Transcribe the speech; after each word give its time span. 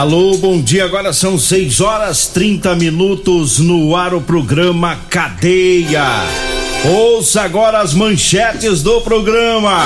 Alô, 0.00 0.34
bom 0.38 0.62
dia. 0.62 0.86
Agora 0.86 1.12
são 1.12 1.38
6 1.38 1.82
horas 1.82 2.26
30 2.28 2.74
minutos 2.74 3.58
no 3.58 3.94
ar 3.94 4.14
o 4.14 4.20
programa 4.22 4.98
Cadeia. 5.10 6.06
Ouça 6.86 7.42
agora 7.42 7.80
as 7.82 7.92
manchetes 7.92 8.82
do 8.82 9.02
programa. 9.02 9.78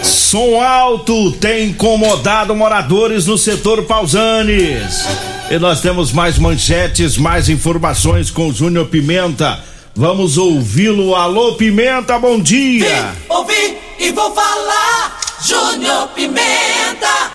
Som 0.00 0.62
alto 0.62 1.32
tem 1.32 1.70
incomodado 1.70 2.54
moradores 2.54 3.26
no 3.26 3.36
setor 3.36 3.82
Pausanes. 3.82 5.04
E 5.50 5.58
nós 5.58 5.80
temos 5.80 6.12
mais 6.12 6.38
manchetes, 6.38 7.16
mais 7.16 7.48
informações 7.48 8.30
com 8.30 8.46
o 8.46 8.52
Júnior 8.52 8.86
Pimenta. 8.86 9.58
Vamos 9.92 10.38
ouvi-lo. 10.38 11.16
Alô, 11.16 11.54
Pimenta, 11.54 12.16
bom 12.16 12.38
dia. 12.38 12.86
Vim, 12.86 13.22
ouvi 13.28 13.76
e 13.98 14.12
vou 14.12 14.32
falar. 14.32 15.20
Júnior 15.42 16.06
Pimenta. 16.14 17.34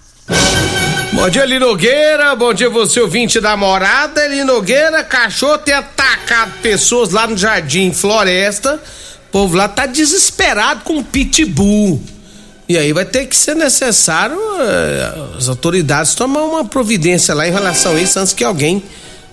Bom 1.20 1.30
dia, 1.30 1.44
Eli 1.44 1.60
Nogueira. 1.60 2.34
Bom 2.34 2.54
dia, 2.54 2.70
você 2.70 3.02
ouvinte 3.02 3.42
da 3.42 3.58
morada. 3.58 4.24
Eli 4.24 4.42
Nogueira, 4.46 5.04
cachorro 5.04 5.58
tem 5.58 5.74
atacado 5.74 6.54
pessoas 6.62 7.10
lá 7.10 7.28
no 7.28 7.36
Jardim 7.36 7.92
Floresta. 7.92 8.76
O 8.76 9.30
povo 9.30 9.58
lá 9.58 9.68
tá 9.68 9.86
desesperado 9.86 10.80
com 10.86 11.04
pitbull. 11.04 12.02
E 12.70 12.78
aí 12.78 12.94
vai 12.94 13.04
ter 13.04 13.26
que 13.26 13.36
ser 13.36 13.54
necessário 13.54 14.38
uh, 14.38 15.38
as 15.38 15.50
autoridades 15.50 16.16
tomar 16.16 16.44
uma 16.44 16.64
providência 16.64 17.36
lá 17.36 17.46
em 17.46 17.52
relação 17.52 17.98
a 17.98 18.02
isso 18.02 18.18
antes 18.18 18.32
que 18.32 18.46
alguém 18.46 18.82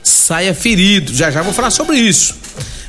saia 0.02 0.52
ferido. 0.52 1.14
Já 1.14 1.30
já 1.30 1.40
vou 1.40 1.52
falar 1.52 1.70
sobre 1.70 1.98
isso. 1.98 2.34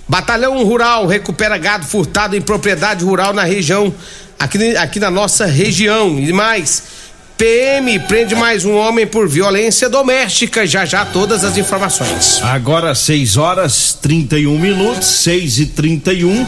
Batalhão 0.07 0.63
Rural 0.63 1.05
recupera 1.05 1.55
gado 1.59 1.85
furtado 1.85 2.35
em 2.35 2.41
propriedade 2.41 3.05
rural 3.05 3.31
na 3.31 3.43
região, 3.43 3.93
aqui, 4.39 4.75
aqui 4.75 4.99
na 4.99 5.11
nossa 5.11 5.45
região. 5.45 6.17
E 6.17 6.33
mais. 6.33 6.96
PM 7.37 7.99
prende 7.99 8.33
mais 8.33 8.65
um 8.65 8.75
homem 8.75 9.05
por 9.05 9.29
violência 9.29 9.87
doméstica. 9.87 10.65
Já 10.65 10.85
já 10.85 11.05
todas 11.05 11.43
as 11.43 11.55
informações. 11.55 12.41
Agora 12.41 12.95
6 12.95 13.37
horas 13.37 13.93
31 13.93 14.57
minutos, 14.57 15.05
6 15.07 15.59
e 15.59 15.65
31 15.67 16.47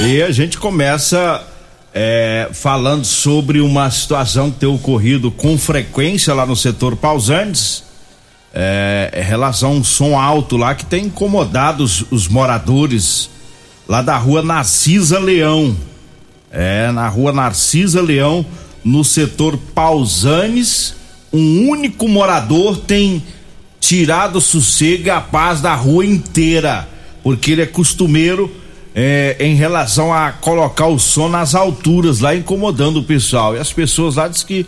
e 0.00 0.20
a 0.20 0.32
gente 0.32 0.58
começa 0.58 1.42
é, 1.94 2.48
falando 2.52 3.04
sobre 3.04 3.60
uma 3.60 3.88
situação 3.92 4.50
que 4.50 4.58
tem 4.58 4.68
ocorrido 4.68 5.30
com 5.30 5.56
frequência 5.56 6.34
lá 6.34 6.44
no 6.44 6.56
setor 6.56 6.96
Pausantes. 6.96 7.84
É, 8.52 9.10
é 9.12 9.22
relação 9.22 9.70
a 9.70 9.74
um 9.74 9.84
som 9.84 10.18
alto 10.18 10.56
lá 10.56 10.74
que 10.74 10.84
tem 10.84 11.04
incomodado 11.04 11.84
os, 11.84 12.04
os 12.10 12.26
moradores 12.26 13.30
lá 13.86 14.02
da 14.02 14.16
rua 14.16 14.42
Narcisa 14.42 15.20
Leão. 15.20 15.76
É, 16.50 16.90
na 16.90 17.08
rua 17.08 17.32
Narcisa 17.32 18.02
Leão 18.02 18.44
no 18.88 19.04
setor 19.04 19.58
Pausanes, 19.74 20.94
um 21.32 21.68
único 21.68 22.08
morador 22.08 22.78
tem 22.78 23.22
tirado 23.78 24.40
sossego 24.40 25.06
e 25.06 25.10
a 25.10 25.20
paz 25.20 25.60
da 25.60 25.74
rua 25.74 26.04
inteira, 26.04 26.88
porque 27.22 27.52
ele 27.52 27.62
é 27.62 27.66
costumeiro 27.66 28.50
é, 28.94 29.36
em 29.38 29.54
relação 29.54 30.12
a 30.12 30.32
colocar 30.32 30.86
o 30.86 30.98
som 30.98 31.28
nas 31.28 31.54
alturas 31.54 32.20
lá, 32.20 32.34
incomodando 32.34 33.00
o 33.00 33.04
pessoal. 33.04 33.54
E 33.54 33.58
as 33.58 33.72
pessoas 33.72 34.16
lá 34.16 34.26
dizem 34.26 34.46
que 34.46 34.66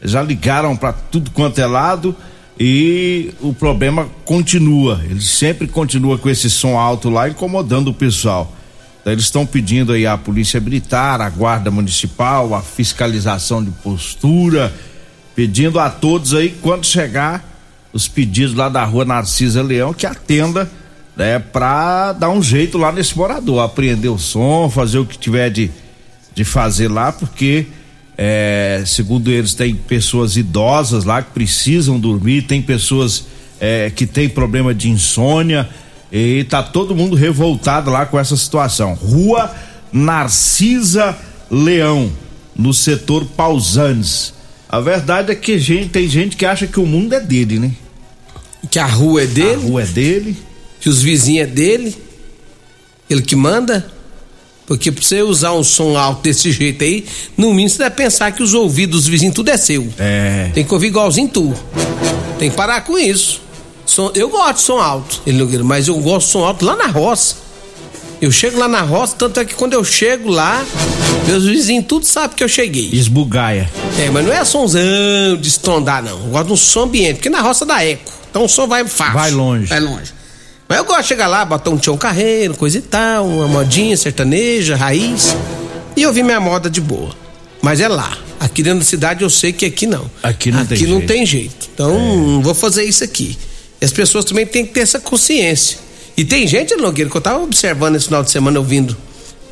já 0.00 0.22
ligaram 0.22 0.76
para 0.76 0.92
tudo 0.92 1.32
quanto 1.32 1.60
é 1.60 1.66
lado 1.66 2.14
e 2.58 3.34
o 3.40 3.52
problema 3.52 4.08
continua. 4.24 5.00
Ele 5.04 5.20
sempre 5.20 5.66
continua 5.66 6.16
com 6.16 6.30
esse 6.30 6.48
som 6.48 6.78
alto 6.78 7.10
lá, 7.10 7.28
incomodando 7.28 7.88
o 7.88 7.94
pessoal. 7.94 8.55
Então, 9.06 9.12
eles 9.12 9.26
estão 9.26 9.46
pedindo 9.46 9.92
aí 9.92 10.04
a 10.04 10.18
polícia 10.18 10.58
militar, 10.58 11.20
a 11.20 11.30
guarda 11.30 11.70
municipal, 11.70 12.52
a 12.56 12.60
fiscalização 12.60 13.62
de 13.62 13.70
postura, 13.70 14.74
pedindo 15.32 15.78
a 15.78 15.88
todos 15.88 16.34
aí 16.34 16.56
quando 16.60 16.84
chegar 16.84 17.56
os 17.92 18.08
pedidos 18.08 18.52
lá 18.52 18.68
da 18.68 18.84
rua 18.84 19.04
Narcisa 19.04 19.62
Leão 19.62 19.94
que 19.94 20.06
atenda, 20.06 20.68
né, 21.16 21.38
para 21.38 22.14
dar 22.14 22.30
um 22.30 22.42
jeito 22.42 22.76
lá 22.78 22.90
nesse 22.90 23.16
morador, 23.16 23.62
apreender 23.62 24.10
o 24.10 24.18
som, 24.18 24.68
fazer 24.68 24.98
o 24.98 25.06
que 25.06 25.16
tiver 25.16 25.50
de 25.50 25.70
de 26.34 26.44
fazer 26.44 26.88
lá, 26.88 27.12
porque 27.12 27.66
é, 28.18 28.82
segundo 28.84 29.30
eles 29.30 29.54
tem 29.54 29.72
pessoas 29.72 30.36
idosas 30.36 31.04
lá 31.04 31.22
que 31.22 31.30
precisam 31.30 32.00
dormir, 32.00 32.42
tem 32.42 32.60
pessoas 32.60 33.28
é, 33.60 33.88
que 33.88 34.04
têm 34.04 34.28
problema 34.28 34.74
de 34.74 34.90
insônia, 34.90 35.68
e 36.10 36.44
tá 36.44 36.62
todo 36.62 36.94
mundo 36.94 37.16
revoltado 37.16 37.90
lá 37.90 38.06
com 38.06 38.18
essa 38.18 38.36
situação. 38.36 38.94
Rua 38.94 39.50
Narcisa 39.92 41.16
Leão, 41.50 42.12
no 42.54 42.72
setor 42.72 43.24
Pausanes. 43.24 44.34
A 44.68 44.80
verdade 44.80 45.32
é 45.32 45.34
que 45.34 45.58
gente, 45.58 45.90
tem 45.90 46.08
gente 46.08 46.36
que 46.36 46.44
acha 46.44 46.66
que 46.66 46.80
o 46.80 46.86
mundo 46.86 47.14
é 47.14 47.20
dele, 47.20 47.58
né? 47.58 47.72
Que 48.70 48.78
a 48.78 48.86
rua 48.86 49.22
é 49.22 49.26
dele? 49.26 49.54
A 49.54 49.68
rua 49.68 49.82
é 49.82 49.86
dele. 49.86 50.36
Que 50.80 50.88
os 50.88 51.02
vizinhos 51.02 51.48
é 51.48 51.50
dele? 51.50 51.96
Ele 53.08 53.22
que 53.22 53.36
manda? 53.36 53.90
Porque 54.66 54.90
pra 54.90 55.02
você 55.02 55.22
usar 55.22 55.52
um 55.52 55.62
som 55.62 55.96
alto 55.96 56.22
desse 56.22 56.50
jeito 56.50 56.82
aí, 56.82 57.04
no 57.36 57.50
mínimo 57.50 57.70
você 57.70 57.78
deve 57.78 57.94
pensar 57.94 58.32
que 58.32 58.42
os 58.42 58.52
ouvidos 58.52 59.02
dos 59.02 59.08
vizinhos 59.08 59.34
tudo 59.34 59.48
é 59.48 59.56
seu. 59.56 59.86
É. 59.96 60.50
Tem 60.52 60.64
que 60.64 60.74
ouvir 60.74 60.88
igualzinho 60.88 61.28
tu. 61.28 61.54
Tem 62.36 62.50
que 62.50 62.56
parar 62.56 62.80
com 62.80 62.98
isso. 62.98 63.45
Som, 63.86 64.10
eu 64.14 64.28
gosto 64.28 64.54
de 64.56 64.60
som 64.62 64.78
alto, 64.80 65.22
mas 65.64 65.86
eu 65.88 65.96
gosto 66.00 66.26
de 66.26 66.32
som 66.32 66.44
alto 66.44 66.64
lá 66.64 66.74
na 66.76 66.86
roça. 66.88 67.36
Eu 68.20 68.32
chego 68.32 68.58
lá 68.58 68.66
na 68.66 68.80
roça, 68.80 69.14
tanto 69.16 69.38
é 69.40 69.44
que 69.44 69.54
quando 69.54 69.74
eu 69.74 69.84
chego 69.84 70.28
lá, 70.30 70.64
meus 71.26 71.44
vizinhos 71.44 71.84
tudo 71.86 72.06
sabem 72.06 72.36
que 72.36 72.42
eu 72.42 72.48
cheguei. 72.48 72.88
Esbugaia. 72.92 73.70
É, 73.98 74.08
mas 74.10 74.24
não 74.24 74.32
é 74.32 74.44
somzão 74.44 74.80
de 75.38 75.48
estrondar, 75.48 76.02
não. 76.02 76.18
Eu 76.18 76.30
gosto 76.30 76.46
de 76.46 76.52
um 76.54 76.56
som 76.56 76.80
ambiente, 76.82 77.16
porque 77.16 77.28
na 77.30 77.40
roça 77.42 77.64
dá 77.66 77.84
eco. 77.84 78.10
Então 78.30 78.44
o 78.44 78.48
som 78.48 78.66
vai 78.66 78.86
fácil. 78.86 79.14
Vai 79.14 79.30
longe. 79.30 79.66
Vai 79.66 79.80
longe. 79.80 80.12
Mas 80.68 80.78
eu 80.78 80.84
gosto 80.84 81.02
de 81.02 81.08
chegar 81.08 81.26
lá, 81.28 81.44
botar 81.44 81.70
um 81.70 81.76
tchão 81.76 81.96
carreiro, 81.96 82.54
coisa 82.56 82.78
e 82.78 82.82
tal, 82.82 83.26
uma 83.26 83.46
modinha 83.46 83.96
sertaneja, 83.96 84.74
raiz. 84.76 85.36
E 85.96 86.04
ouvir 86.06 86.24
minha 86.24 86.40
moda 86.40 86.68
de 86.68 86.80
boa. 86.80 87.14
Mas 87.62 87.80
é 87.80 87.88
lá. 87.88 88.16
Aqui 88.40 88.62
dentro 88.62 88.80
da 88.80 88.84
cidade 88.84 89.22
eu 89.22 89.30
sei 89.30 89.52
que 89.52 89.64
aqui 89.66 89.86
não. 89.86 90.10
Aqui 90.22 90.50
não 90.50 90.60
aqui 90.62 90.74
tem 90.76 90.86
não 90.88 90.96
jeito. 90.98 91.06
tem 91.06 91.26
jeito. 91.26 91.68
Então, 91.74 92.38
É. 92.38 92.42
vou 92.42 92.54
fazer 92.54 92.84
isso 92.84 93.04
aqui. 93.04 93.38
As 93.82 93.92
pessoas 93.92 94.24
também 94.24 94.46
têm 94.46 94.64
que 94.66 94.72
ter 94.72 94.80
essa 94.80 94.98
consciência. 94.98 95.78
E 96.16 96.24
tem 96.24 96.46
gente, 96.46 96.74
Nogueira, 96.76 97.10
que 97.10 97.16
eu 97.16 97.20
tava 97.20 97.42
observando 97.42 97.96
esse 97.96 98.06
final 98.06 98.22
de 98.22 98.30
semana, 98.30 98.56
eu 98.56 98.64
vindo, 98.64 98.96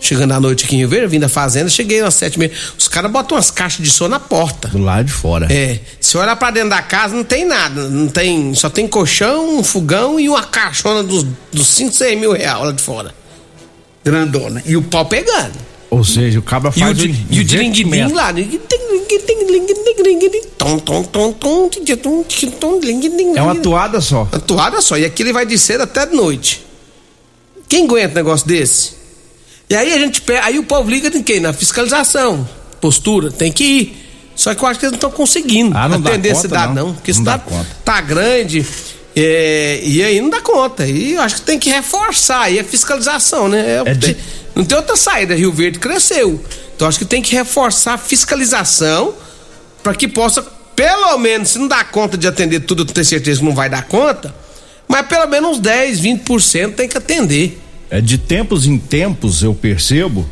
chegando 0.00 0.32
à 0.32 0.40
noite 0.40 0.65
aqui 0.65 0.76
em 0.76 0.78
Rio 0.78 0.88
Verde, 0.88 1.09
vim 1.09 1.21
da 1.21 1.28
fazenda, 1.28 1.68
cheguei 1.68 2.00
às 2.00 2.15
sete 2.15 2.36
e 2.36 2.38
meia. 2.38 2.53
Os 2.78 2.88
caras 2.88 3.10
botam 3.10 3.36
umas 3.36 3.50
caixas 3.50 3.84
de 3.84 3.92
som 3.92 4.09
na 4.09 4.18
porta. 4.18 4.68
Do 4.68 4.78
lado 4.78 5.04
de 5.04 5.12
fora. 5.12 5.47
É, 5.53 5.78
se 6.00 6.16
olhar 6.16 6.36
pra 6.36 6.50
dentro 6.50 6.71
da 6.71 6.80
casa, 6.80 7.15
não 7.15 7.24
tem 7.24 7.44
nada. 7.44 7.88
Não 7.88 8.09
tem. 8.09 8.54
Só 8.54 8.71
tem 8.71 8.88
colchão, 8.88 9.59
um 9.59 9.62
fogão 9.62 10.18
e 10.18 10.28
uma 10.28 10.42
caixona 10.42 11.03
dos, 11.03 11.27
dos 11.53 11.66
5, 11.68 11.92
6 11.92 12.18
mil 12.18 12.32
reais 12.32 12.62
lá 12.62 12.72
de 12.72 12.82
fora. 12.82 13.15
Grandona. 14.03 14.62
E 14.65 14.77
o 14.77 14.82
pau 14.82 15.04
pegando. 15.04 15.73
Ou 15.94 16.04
seja, 16.04 16.38
o 16.38 16.42
cabra 16.42 16.70
E 16.74 16.78
o, 16.80 16.80
faz 16.80 16.98
um 17.00 17.02
e 17.30 17.41
o 17.41 17.44
lá. 23.34 23.38
É 23.38 23.42
uma 23.42 23.54
toada 23.56 24.00
só. 24.00 24.22
Uma 24.30 24.41
toada 24.41 24.80
só. 24.80 24.96
E 24.98 25.04
aqui 25.04 25.22
ele 25.22 25.32
vai 25.32 25.44
de 25.46 25.58
cedo 25.58 25.82
até 25.82 26.04
de 26.06 26.14
noite. 26.16 26.64
Quem 27.68 27.84
aguenta 27.84 28.12
um 28.12 28.14
negócio 28.16 28.46
desse? 28.46 28.92
E 29.68 29.74
aí 29.74 29.92
a 29.92 29.98
gente 29.98 30.22
aí 30.42 30.58
o 30.58 30.64
povo 30.64 30.91
liga 30.91 31.08
em 31.16 31.22
quem? 31.22 31.41
Na 31.41 31.52
fiscalização. 31.52 32.46
Postura, 32.80 33.30
tem 33.30 33.50
que 33.52 33.64
ir. 33.64 33.96
Só 34.36 34.54
que 34.54 34.62
eu 34.62 34.68
acho 34.68 34.80
que 34.80 34.86
eles 34.86 34.92
não 34.92 34.96
estão 34.96 35.10
conseguindo 35.10 35.76
Ah, 35.76 35.88
não 35.88 35.98
atender 35.98 36.30
a 36.30 36.34
conta, 36.34 36.48
cidade, 36.48 36.74
não. 36.74 36.86
não. 36.88 36.94
Porque 36.94 37.12
Não 37.12 37.18
cidade 37.18 37.42
tá 37.84 38.00
grande. 38.00 38.66
é, 39.16 39.80
e 39.82 40.02
aí 40.02 40.20
não 40.20 40.28
dá 40.28 40.41
conta. 40.41 40.84
E 40.86 41.12
eu 41.14 41.20
acho 41.22 41.36
que 41.36 41.42
tem 41.42 41.58
que 41.58 41.70
reforçar 41.70 42.41
aí 42.42 42.58
a 42.58 42.64
fiscalização, 42.64 43.48
né? 43.48 43.80
É 43.86 43.94
de- 43.94 44.14
tem- 44.14 44.16
Não 44.54 44.65
tem 44.65 44.77
outra 44.77 44.97
saída. 44.97 45.34
Rio 45.34 45.53
Verde 45.53 45.78
cresceu. 45.78 46.41
Então 46.74 46.89
acho 46.89 46.98
que 46.98 47.04
tem 47.04 47.22
que 47.22 47.34
reforçar 47.34 47.95
a 47.95 47.98
fiscalização 47.98 49.15
para 49.83 49.95
que 49.95 50.09
possa, 50.09 50.42
pelo 50.74 51.18
menos, 51.18 51.51
se 51.51 51.59
não 51.59 51.68
dá 51.68 51.84
conta 51.84 52.16
de 52.16 52.27
atender 52.27 52.60
tudo, 52.60 52.83
eu 52.83 52.86
tenho 52.86 53.04
certeza 53.04 53.41
que 53.41 53.45
não 53.45 53.54
vai 53.54 53.68
dar 53.68 53.84
conta, 53.84 54.34
mas 54.89 55.06
pelo 55.06 55.27
menos 55.28 55.51
uns 55.53 55.59
10, 55.60 56.01
20% 56.01 56.74
tem 56.74 56.89
que 56.89 56.97
atender. 56.97 57.60
É, 57.91 58.01
de 58.01 58.16
tempos 58.16 58.66
em 58.66 58.78
tempos 58.78 59.42
eu 59.42 59.54
percebo 59.54 60.28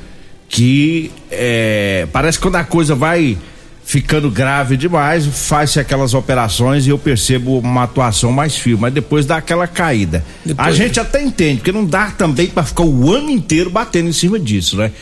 que 0.48 1.10
é, 1.30 2.06
parece 2.12 2.38
que 2.38 2.42
quando 2.42 2.56
a 2.56 2.64
coisa 2.64 2.94
vai 2.94 3.38
ficando 3.84 4.31
grave 4.31 4.76
demais, 4.76 5.26
faz-se 5.26 5.81
aquelas 5.81 6.14
operações 6.14 6.87
e 6.87 6.90
eu 6.90 6.99
percebo 6.99 7.58
uma 7.58 7.84
atuação 7.84 8.32
mais 8.32 8.56
firme, 8.56 8.81
mas 8.82 8.94
depois 8.94 9.26
dá 9.26 9.37
aquela 9.37 9.67
caída. 9.67 10.25
Depois... 10.44 10.69
A 10.69 10.70
gente 10.73 11.00
até 11.00 11.23
entende, 11.23 11.56
porque 11.56 11.73
não 11.73 11.84
dá 11.84 12.11
também 12.11 12.46
para 12.46 12.62
ficar 12.62 12.84
o 12.84 13.12
ano 13.12 13.31
inteiro 13.31 13.70
batendo 13.70 14.08
em 14.08 14.12
cima 14.12 14.38
disso, 14.38 14.76
né? 14.76 14.93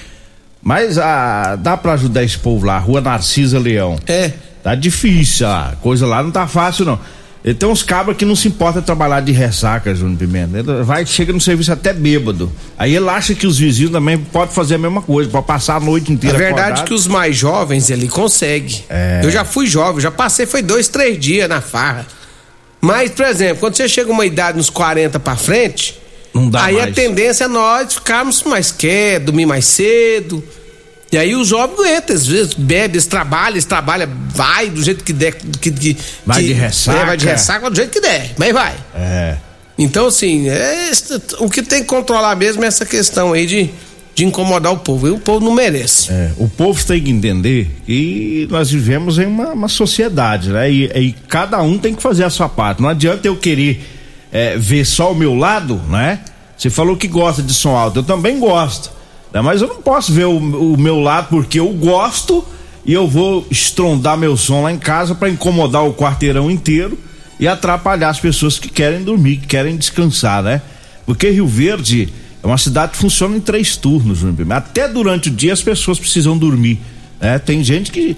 Mas 0.62 0.98
ah, 0.98 1.56
dá 1.56 1.76
para 1.76 1.92
ajudar 1.92 2.22
esse 2.22 2.38
povo 2.38 2.66
lá, 2.66 2.78
Rua 2.78 3.00
Narcisa 3.00 3.58
Leão. 3.58 3.98
É. 4.06 4.32
Tá 4.62 4.74
difícil, 4.74 5.46
a 5.46 5.74
coisa 5.80 6.06
lá 6.06 6.22
não 6.22 6.30
tá 6.30 6.46
fácil 6.46 6.84
não. 6.84 6.98
Ele 7.42 7.54
tem 7.54 7.66
uns 7.68 7.82
cabras 7.82 8.16
que 8.18 8.24
não 8.24 8.36
se 8.36 8.48
importa 8.48 8.82
trabalhar 8.82 9.20
de 9.20 9.32
ressaca, 9.32 9.94
Júnior 9.94 10.18
Pimenta. 10.18 10.58
Ele 10.58 10.82
vai, 10.82 11.06
chega 11.06 11.32
no 11.32 11.40
serviço 11.40 11.72
até 11.72 11.92
bêbado. 11.92 12.52
Aí 12.78 12.94
ele 12.94 13.08
acha 13.08 13.34
que 13.34 13.46
os 13.46 13.58
vizinhos 13.58 13.90
também 13.90 14.18
podem 14.18 14.54
fazer 14.54 14.74
a 14.74 14.78
mesma 14.78 15.00
coisa, 15.00 15.30
pode 15.30 15.46
passar 15.46 15.76
a 15.76 15.80
noite 15.80 16.12
inteira. 16.12 16.36
A 16.36 16.38
verdade 16.38 16.60
acordado. 16.60 16.84
é 16.84 16.88
que 16.88 16.94
os 16.94 17.06
mais 17.06 17.34
jovens 17.34 17.88
ele 17.88 18.08
consegue. 18.08 18.84
É. 18.90 19.20
Eu 19.24 19.30
já 19.30 19.44
fui 19.44 19.66
jovem, 19.66 20.02
já 20.02 20.10
passei, 20.10 20.44
foi 20.44 20.60
dois, 20.60 20.88
três 20.88 21.18
dias 21.18 21.48
na 21.48 21.62
farra. 21.62 22.06
Mas, 22.78 23.10
por 23.10 23.24
exemplo, 23.24 23.58
quando 23.58 23.74
você 23.74 23.88
chega 23.88 24.10
uma 24.10 24.26
idade 24.26 24.58
nos 24.58 24.68
40 24.68 25.18
para 25.18 25.36
frente, 25.36 25.98
não 26.34 26.48
dá 26.48 26.64
aí 26.64 26.76
mais. 26.76 26.90
a 26.90 26.92
tendência 26.92 27.44
é 27.44 27.48
nós 27.48 27.94
ficarmos 27.94 28.42
mais 28.42 28.70
quietos, 28.70 29.26
dormir 29.26 29.46
mais 29.46 29.64
cedo 29.64 30.44
e 31.12 31.18
aí 31.18 31.34
o 31.34 31.44
jovem 31.44 31.74
aguenta, 31.74 32.12
às 32.12 32.24
vezes 32.24 32.54
bebe, 32.54 32.94
eles 32.94 33.06
trabalham, 33.06 33.50
eles 33.50 33.64
trabalham, 33.64 34.08
vai 34.28 34.70
do 34.70 34.80
jeito 34.82 35.02
que 35.02 35.12
der. 35.12 35.34
Que, 35.34 35.70
que, 35.72 35.96
vai 36.24 36.40
que, 36.40 36.48
de 36.48 36.52
ressaca. 36.52 36.98
É, 36.98 37.04
vai 37.04 37.16
de 37.16 37.26
ressaca 37.26 37.70
do 37.70 37.76
jeito 37.76 37.90
que 37.90 38.00
der, 38.00 38.30
mas 38.38 38.52
vai. 38.52 38.76
É. 38.94 39.36
Então, 39.76 40.06
assim, 40.06 40.48
é, 40.48 40.90
o 41.40 41.50
que 41.50 41.62
tem 41.62 41.80
que 41.80 41.86
controlar 41.86 42.36
mesmo 42.36 42.62
é 42.62 42.66
essa 42.68 42.86
questão 42.86 43.32
aí 43.32 43.44
de, 43.44 43.70
de 44.14 44.24
incomodar 44.24 44.72
o 44.72 44.76
povo. 44.76 45.08
E 45.08 45.10
o 45.10 45.18
povo 45.18 45.44
não 45.44 45.52
merece. 45.52 46.12
É, 46.12 46.30
o 46.36 46.48
povo 46.48 46.84
tem 46.84 47.02
que 47.02 47.10
entender 47.10 47.68
que 47.84 48.46
nós 48.48 48.70
vivemos 48.70 49.18
em 49.18 49.26
uma, 49.26 49.48
uma 49.48 49.68
sociedade, 49.68 50.50
né? 50.50 50.70
E, 50.70 50.84
e, 50.84 51.12
cada 51.26 51.60
um 51.60 51.76
tem 51.76 51.92
que 51.92 52.02
fazer 52.02 52.22
a 52.22 52.30
sua 52.30 52.48
parte. 52.48 52.80
Não 52.80 52.88
adianta 52.88 53.26
eu 53.26 53.36
querer 53.36 53.84
é, 54.30 54.56
ver 54.56 54.84
só 54.84 55.10
o 55.10 55.14
meu 55.14 55.34
lado, 55.34 55.74
né? 55.88 56.20
Você 56.56 56.70
falou 56.70 56.96
que 56.96 57.08
gosta 57.08 57.42
de 57.42 57.54
som 57.54 57.74
alto, 57.74 57.98
eu 57.98 58.04
também 58.04 58.38
gosto. 58.38 58.99
Né? 59.32 59.40
Mas 59.40 59.62
eu 59.62 59.68
não 59.68 59.82
posso 59.82 60.12
ver 60.12 60.26
o, 60.26 60.36
o 60.36 60.76
meu 60.76 61.00
lado 61.00 61.28
porque 61.30 61.60
eu 61.60 61.68
gosto 61.70 62.44
e 62.84 62.92
eu 62.92 63.06
vou 63.06 63.46
estrondar 63.50 64.16
meu 64.16 64.36
som 64.36 64.62
lá 64.62 64.72
em 64.72 64.78
casa 64.78 65.14
para 65.14 65.28
incomodar 65.28 65.84
o 65.84 65.94
quarteirão 65.94 66.50
inteiro 66.50 66.98
e 67.38 67.46
atrapalhar 67.48 68.10
as 68.10 68.20
pessoas 68.20 68.58
que 68.58 68.68
querem 68.68 69.02
dormir, 69.02 69.38
que 69.38 69.46
querem 69.46 69.76
descansar, 69.76 70.42
né? 70.42 70.60
Porque 71.06 71.30
Rio 71.30 71.46
Verde 71.46 72.08
é 72.42 72.46
uma 72.46 72.58
cidade 72.58 72.92
que 72.92 72.98
funciona 72.98 73.36
em 73.36 73.40
três 73.40 73.76
turnos, 73.76 74.22
né? 74.22 74.34
até 74.50 74.88
durante 74.88 75.28
o 75.28 75.32
dia 75.32 75.52
as 75.52 75.62
pessoas 75.62 75.98
precisam 75.98 76.36
dormir, 76.36 76.80
né? 77.20 77.38
Tem 77.38 77.62
gente 77.62 77.90
que 77.90 78.16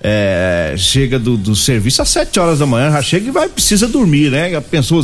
é, 0.00 0.74
chega 0.76 1.18
do, 1.18 1.36
do, 1.36 1.56
serviço 1.56 2.02
às 2.02 2.08
sete 2.08 2.38
horas 2.38 2.58
da 2.58 2.66
manhã, 2.66 2.90
já 2.90 3.00
chega 3.00 3.28
e 3.28 3.30
vai 3.30 3.48
precisa 3.48 3.88
dormir, 3.88 4.30
né? 4.30 4.60
Pensou 4.60 5.02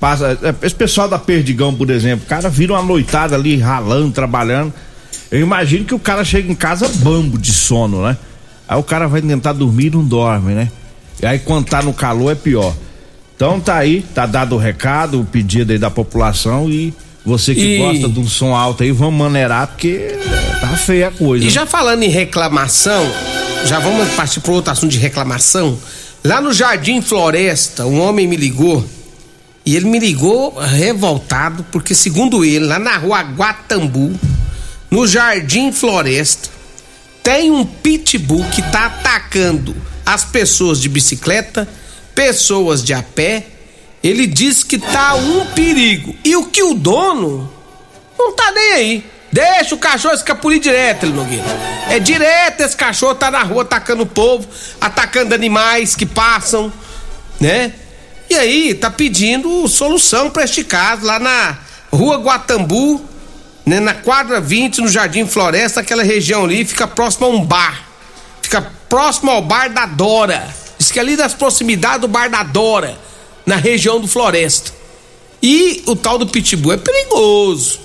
passa, 0.00 0.38
é, 0.42 0.66
esse 0.66 0.74
pessoal 0.74 1.08
da 1.08 1.18
Perdigão, 1.18 1.74
por 1.74 1.90
exemplo, 1.90 2.24
o 2.24 2.28
cara 2.28 2.48
vira 2.48 2.72
uma 2.72 2.82
noitada 2.82 3.34
ali 3.34 3.56
ralando, 3.56 4.10
trabalhando. 4.12 4.72
Eu 5.30 5.40
imagino 5.40 5.84
que 5.84 5.94
o 5.94 5.98
cara 5.98 6.24
chega 6.24 6.50
em 6.50 6.54
casa 6.54 6.88
bambo 6.88 7.38
de 7.38 7.52
sono, 7.52 8.02
né? 8.02 8.16
Aí 8.66 8.78
o 8.78 8.82
cara 8.82 9.06
vai 9.06 9.20
tentar 9.22 9.52
dormir 9.52 9.86
e 9.86 9.90
não 9.90 10.04
dorme, 10.04 10.54
né? 10.54 10.70
E 11.22 11.26
aí 11.26 11.38
quando 11.38 11.66
tá 11.66 11.82
no 11.82 11.92
calor 11.92 12.32
é 12.32 12.34
pior. 12.34 12.74
Então 13.34 13.60
tá 13.60 13.76
aí, 13.76 14.04
tá 14.14 14.26
dado 14.26 14.54
o 14.54 14.58
recado, 14.58 15.20
o 15.20 15.24
pedido 15.24 15.72
aí 15.72 15.78
da 15.78 15.90
população 15.90 16.68
e 16.68 16.92
você 17.24 17.54
que 17.54 17.76
e... 17.76 17.78
gosta 17.78 18.08
de 18.08 18.18
um 18.18 18.26
som 18.26 18.54
alto 18.54 18.82
aí, 18.82 18.90
vamos 18.90 19.18
maneirar 19.18 19.68
porque 19.68 20.16
tá 20.60 20.68
feia 20.76 21.08
a 21.08 21.10
coisa. 21.10 21.44
E 21.44 21.50
já 21.50 21.66
falando 21.66 22.02
em 22.02 22.08
reclamação, 22.08 23.06
já 23.64 23.78
vamos 23.78 24.08
partir 24.10 24.40
para 24.40 24.52
outro 24.52 24.72
assunto 24.72 24.90
de 24.90 24.98
reclamação. 24.98 25.78
Lá 26.24 26.40
no 26.40 26.52
Jardim 26.52 27.00
Floresta, 27.00 27.86
um 27.86 28.00
homem 28.00 28.26
me 28.26 28.36
ligou 28.36 28.84
e 29.68 29.76
ele 29.76 29.84
me 29.84 29.98
ligou 29.98 30.58
revoltado 30.58 31.62
porque, 31.70 31.94
segundo 31.94 32.42
ele, 32.42 32.64
lá 32.64 32.78
na 32.78 32.96
rua 32.96 33.20
Guatambu, 33.20 34.18
no 34.90 35.06
Jardim 35.06 35.72
Floresta, 35.72 36.48
tem 37.22 37.50
um 37.50 37.66
pitbull 37.66 38.42
que 38.46 38.62
tá 38.62 38.86
atacando 38.86 39.76
as 40.06 40.24
pessoas 40.24 40.80
de 40.80 40.88
bicicleta, 40.88 41.68
pessoas 42.14 42.82
de 42.82 42.94
a 42.94 43.02
pé. 43.02 43.44
Ele 44.02 44.26
diz 44.26 44.64
que 44.64 44.78
tá 44.78 45.14
um 45.16 45.44
perigo. 45.48 46.16
E 46.24 46.34
o 46.34 46.46
que 46.46 46.62
o 46.62 46.72
dono 46.72 47.52
não 48.18 48.34
tá 48.34 48.50
nem 48.50 48.72
aí. 48.72 49.04
Deixa 49.30 49.74
o 49.74 49.78
cachorro 49.78 50.14
escapulir 50.14 50.60
direto, 50.60 51.04
ele 51.04 51.12
Nogueira. 51.12 51.44
É 51.90 51.98
direto 51.98 52.62
esse 52.62 52.74
cachorro 52.74 53.16
tá 53.16 53.30
na 53.30 53.42
rua 53.42 53.64
atacando 53.64 54.04
o 54.04 54.06
povo, 54.06 54.48
atacando 54.80 55.34
animais 55.34 55.94
que 55.94 56.06
passam, 56.06 56.72
né? 57.38 57.74
E 58.30 58.34
aí 58.34 58.74
tá 58.74 58.90
pedindo 58.90 59.66
solução 59.68 60.28
para 60.28 60.44
este 60.44 60.62
caso 60.62 61.04
lá 61.04 61.18
na 61.18 61.58
Rua 61.90 62.18
Guatambu, 62.18 63.02
né, 63.64 63.80
na 63.80 63.94
quadra 63.94 64.40
20, 64.40 64.82
no 64.82 64.88
Jardim 64.88 65.26
Floresta, 65.26 65.80
aquela 65.80 66.02
região 66.02 66.44
ali, 66.44 66.64
fica 66.64 66.86
próximo 66.86 67.26
a 67.26 67.30
um 67.30 67.44
bar. 67.44 67.86
Fica 68.42 68.62
próximo 68.88 69.30
ao 69.30 69.42
bar 69.42 69.72
da 69.72 69.86
Dora. 69.86 70.54
Diz 70.78 70.90
que 70.90 71.00
ali 71.00 71.16
das 71.16 71.34
proximidades 71.34 72.00
do 72.02 72.08
bar 72.08 72.30
da 72.30 72.42
Dora, 72.42 72.98
na 73.44 73.56
região 73.56 74.00
do 74.00 74.08
Floresta. 74.08 74.72
E 75.42 75.82
o 75.86 75.94
tal 75.94 76.18
do 76.18 76.26
pitbull 76.26 76.72
é 76.72 76.76
perigoso. 76.76 77.80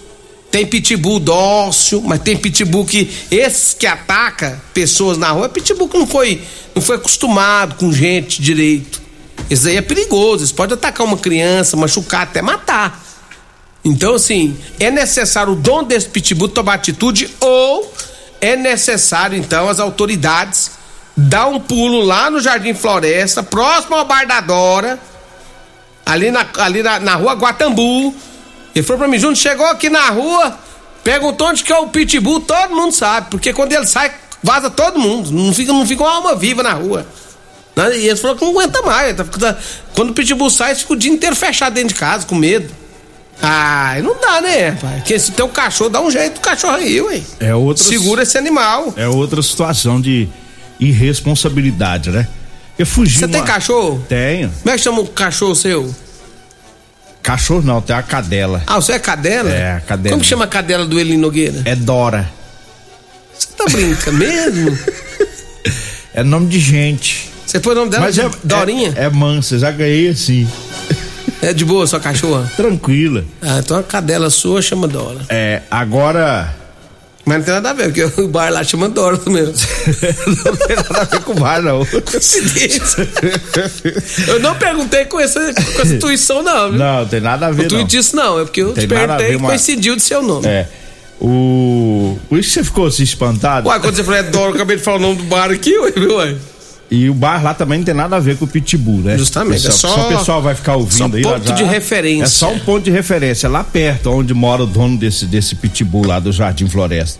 Tem 0.51 0.65
pitbull 0.65 1.19
dócil, 1.19 2.01
mas 2.01 2.21
tem 2.21 2.37
pitbull 2.37 2.85
que 2.85 3.09
esses 3.31 3.73
que 3.73 3.87
ataca 3.87 4.61
pessoas 4.73 5.17
na 5.17 5.31
rua, 5.31 5.45
é 5.45 5.49
pitbull 5.49 5.89
que 5.89 5.97
não 5.97 6.07
foi 6.07 6.41
não 6.75 6.81
foi 6.81 6.95
acostumado 6.95 7.75
com 7.75 7.91
gente 7.91 8.41
direito. 8.41 9.02
Isso 9.49 9.67
aí 9.67 9.77
é 9.77 9.81
perigoso, 9.81 10.43
isso 10.43 10.55
pode 10.55 10.73
atacar 10.73 11.05
uma 11.05 11.17
criança, 11.17 11.77
machucar, 11.77 12.23
até 12.23 12.41
matar. 12.41 13.01
Então, 13.83 14.15
assim, 14.15 14.57
é 14.79 14.89
necessário 14.89 15.53
o 15.53 15.55
dono 15.55 15.87
desse 15.87 16.07
pitbull 16.07 16.49
tomar 16.49 16.75
atitude 16.75 17.29
ou 17.39 17.93
é 18.39 18.55
necessário, 18.55 19.37
então, 19.37 19.69
as 19.69 19.79
autoridades 19.79 20.71
dar 21.15 21.47
um 21.47 21.59
pulo 21.59 22.01
lá 22.01 22.29
no 22.29 22.41
Jardim 22.41 22.73
Floresta, 22.73 23.43
próximo 23.43 23.95
ao 23.95 24.05
Bar 24.05 24.25
da 24.25 24.41
Dora, 24.41 24.99
ali 26.05 26.31
na, 26.31 26.45
ali 26.57 26.81
na, 26.81 26.99
na 26.99 27.15
rua 27.15 27.33
Guatambu. 27.33 28.13
Ele 28.73 28.83
falou 28.83 28.99
pra 28.99 29.07
mim, 29.07 29.19
Júnior, 29.19 29.37
chegou 29.37 29.67
aqui 29.67 29.89
na 29.89 30.09
rua, 30.09 30.57
perguntou 31.03 31.47
onde 31.47 31.63
que 31.63 31.71
é 31.71 31.77
o 31.77 31.87
pitbull, 31.87 32.41
todo 32.41 32.75
mundo 32.75 32.91
sabe, 32.91 33.27
porque 33.29 33.53
quando 33.53 33.73
ele 33.73 33.85
sai, 33.85 34.11
vaza 34.41 34.69
todo 34.69 34.97
mundo, 34.97 35.31
não 35.31 35.53
fica, 35.53 35.71
não 35.71 35.85
fica 35.85 36.03
uma 36.03 36.11
alma 36.11 36.35
viva 36.35 36.63
na 36.63 36.73
rua. 36.73 37.05
Né? 37.75 37.97
E 37.97 38.07
ele 38.07 38.15
falou 38.15 38.35
que 38.35 38.43
não 38.43 38.51
aguenta 38.51 38.81
mais. 38.81 39.15
Tá, 39.15 39.23
tá, 39.23 39.57
quando 39.95 40.11
o 40.11 40.13
pitbull 40.13 40.49
sai, 40.49 40.75
fica 40.75 40.93
o 40.93 40.95
dia 40.95 41.11
inteiro 41.11 41.35
fechado 41.35 41.73
dentro 41.73 41.89
de 41.89 41.95
casa, 41.95 42.25
com 42.25 42.35
medo. 42.35 42.69
Ah, 43.41 43.95
não 44.01 44.19
dá, 44.19 44.41
né, 44.41 44.71
pai? 44.73 44.97
Porque 44.97 45.17
se 45.17 45.31
tem 45.31 45.43
um 45.43 45.49
cachorro, 45.49 45.89
dá 45.89 46.01
um 46.01 46.09
jeito 46.09 46.35
do 46.35 46.39
cachorro 46.39 46.75
aí, 46.75 47.01
ué. 47.01 47.21
É 47.39 47.53
outra. 47.53 47.83
Segura 47.83 48.23
esse 48.23 48.37
animal. 48.37 48.93
É 48.95 49.07
outra 49.07 49.41
situação 49.41 49.99
de 49.99 50.29
irresponsabilidade, 50.79 52.09
né? 52.11 52.27
Eu 52.77 52.85
fugi. 52.85 53.17
Você 53.17 53.25
uma... 53.25 53.31
tem 53.31 53.43
cachorro? 53.43 54.05
Tenho. 54.07 54.49
Como 54.49 54.73
é 54.73 54.77
que 54.77 54.83
chama 54.83 55.01
o 55.01 55.07
cachorro 55.07 55.55
seu? 55.55 55.93
Cachorro 57.21 57.61
não, 57.61 57.81
tem 57.81 57.95
a 57.95 58.03
cadela. 58.03 58.63
Ah, 58.67 58.75
você 58.75 58.93
é 58.93 58.99
cadela? 58.99 59.49
É, 59.49 59.77
a 59.77 59.81
cadela. 59.81 60.09
Como 60.13 60.21
que 60.21 60.27
chama 60.27 60.45
a 60.45 60.47
cadela 60.47 60.85
do 60.85 60.99
Eli 60.99 61.17
Nogueira? 61.17 61.61
É 61.65 61.75
Dora. 61.75 62.29
Você 63.33 63.47
tá 63.57 63.65
brincando 63.65 64.17
mesmo? 64.17 64.77
é 66.13 66.23
nome 66.23 66.47
de 66.47 66.59
gente. 66.59 67.32
Você 67.53 67.59
foi 67.59 67.73
o 67.73 67.75
nome 67.75 67.91
dela? 67.91 68.05
Mas 68.05 68.17
é, 68.17 68.27
Dorinha? 68.43 68.93
É, 68.95 69.03
é 69.03 69.09
mansa, 69.11 69.59
já 69.59 69.69
ganhei 69.69 70.09
assim. 70.09 70.49
É 71.39 71.53
de 71.53 71.63
boa 71.63 71.85
sua 71.85 71.99
cachorra? 71.99 72.51
Tranquila. 72.57 73.23
Ah, 73.43 73.59
então 73.59 73.77
a 73.77 73.83
cadela 73.83 74.31
sua 74.31 74.59
chama 74.59 74.87
Dora. 74.87 75.19
É, 75.29 75.61
agora. 75.69 76.51
Mas 77.23 77.37
não 77.37 77.45
tem 77.45 77.53
nada 77.53 77.69
a 77.69 77.73
ver, 77.73 77.93
porque 77.93 78.21
o 78.21 78.27
bar 78.27 78.51
lá 78.51 78.63
chama 78.63 78.89
Dora 78.89 79.19
mesmo. 79.27 79.53
não 80.43 80.55
tem 80.55 80.75
nada 80.75 81.01
a 81.01 81.03
ver 81.03 81.19
com 81.19 81.33
o 81.33 81.35
bar, 81.35 81.61
não. 81.61 81.85
Coincidência. 81.85 83.07
eu 84.27 84.39
não 84.39 84.55
perguntei 84.55 85.05
com 85.05 85.19
essa, 85.19 85.39
com 85.53 85.81
essa 85.83 85.93
intuição, 85.93 86.41
não. 86.41 86.71
Viu? 86.71 86.79
Não, 86.79 87.05
tem 87.05 87.21
nada 87.21 87.45
a 87.45 87.51
ver. 87.51 87.67
Tu 87.67 87.83
disse 87.83 88.15
não, 88.15 88.39
é 88.39 88.45
porque 88.45 88.63
eu 88.63 88.73
te 88.73 88.87
perguntei 88.87 89.35
e 89.35 89.37
coincidiu 89.37 89.95
de 89.95 90.01
seu 90.01 90.23
nome. 90.23 90.47
É. 90.47 90.67
O. 91.21 92.17
Por 92.27 92.39
isso 92.39 92.47
que 92.47 92.53
você 92.55 92.63
ficou 92.63 92.87
assim 92.87 93.03
espantado? 93.03 93.69
Ué, 93.69 93.77
quando 93.79 93.95
você 93.95 94.03
falou 94.03 94.19
é 94.19 94.23
Dora, 94.23 94.49
eu 94.49 94.55
acabei 94.55 94.77
de 94.77 94.81
falar 94.81 94.97
o 94.97 95.01
nome 95.01 95.17
do 95.17 95.23
bar 95.25 95.51
aqui, 95.51 95.77
ué, 95.77 95.91
viu, 95.91 96.15
ué? 96.15 96.35
E 96.93 97.09
o 97.09 97.13
bar 97.15 97.43
lá 97.43 97.55
também 97.55 97.79
não 97.79 97.85
tem 97.85 97.95
nada 97.95 98.17
a 98.17 98.19
ver 98.19 98.37
com 98.37 98.45
o 98.45 98.47
Pitbull, 98.47 98.99
né? 98.99 99.17
Justamente. 99.17 99.65
É 99.65 99.71
só, 99.71 99.87
só 99.87 100.05
o 100.05 100.15
pessoal 100.15 100.43
vai 100.43 100.53
ficar 100.53 100.75
ouvindo 100.75 101.09
só 101.09 101.17
aí. 101.17 101.23
ponto 101.23 101.47
já, 101.47 101.55
de 101.55 101.63
referência. 101.63 102.23
É 102.23 102.27
só 102.27 102.53
um 102.53 102.59
ponto 102.59 102.83
de 102.83 102.91
referência, 102.91 103.49
lá 103.49 103.63
perto, 103.63 104.11
onde 104.11 104.31
mora 104.31 104.61
o 104.61 104.67
dono 104.67 104.95
desse, 104.95 105.25
desse 105.25 105.55
Pitbull 105.55 106.05
lá 106.05 106.19
do 106.19 106.31
Jardim 106.31 106.69
Floresta. 106.69 107.19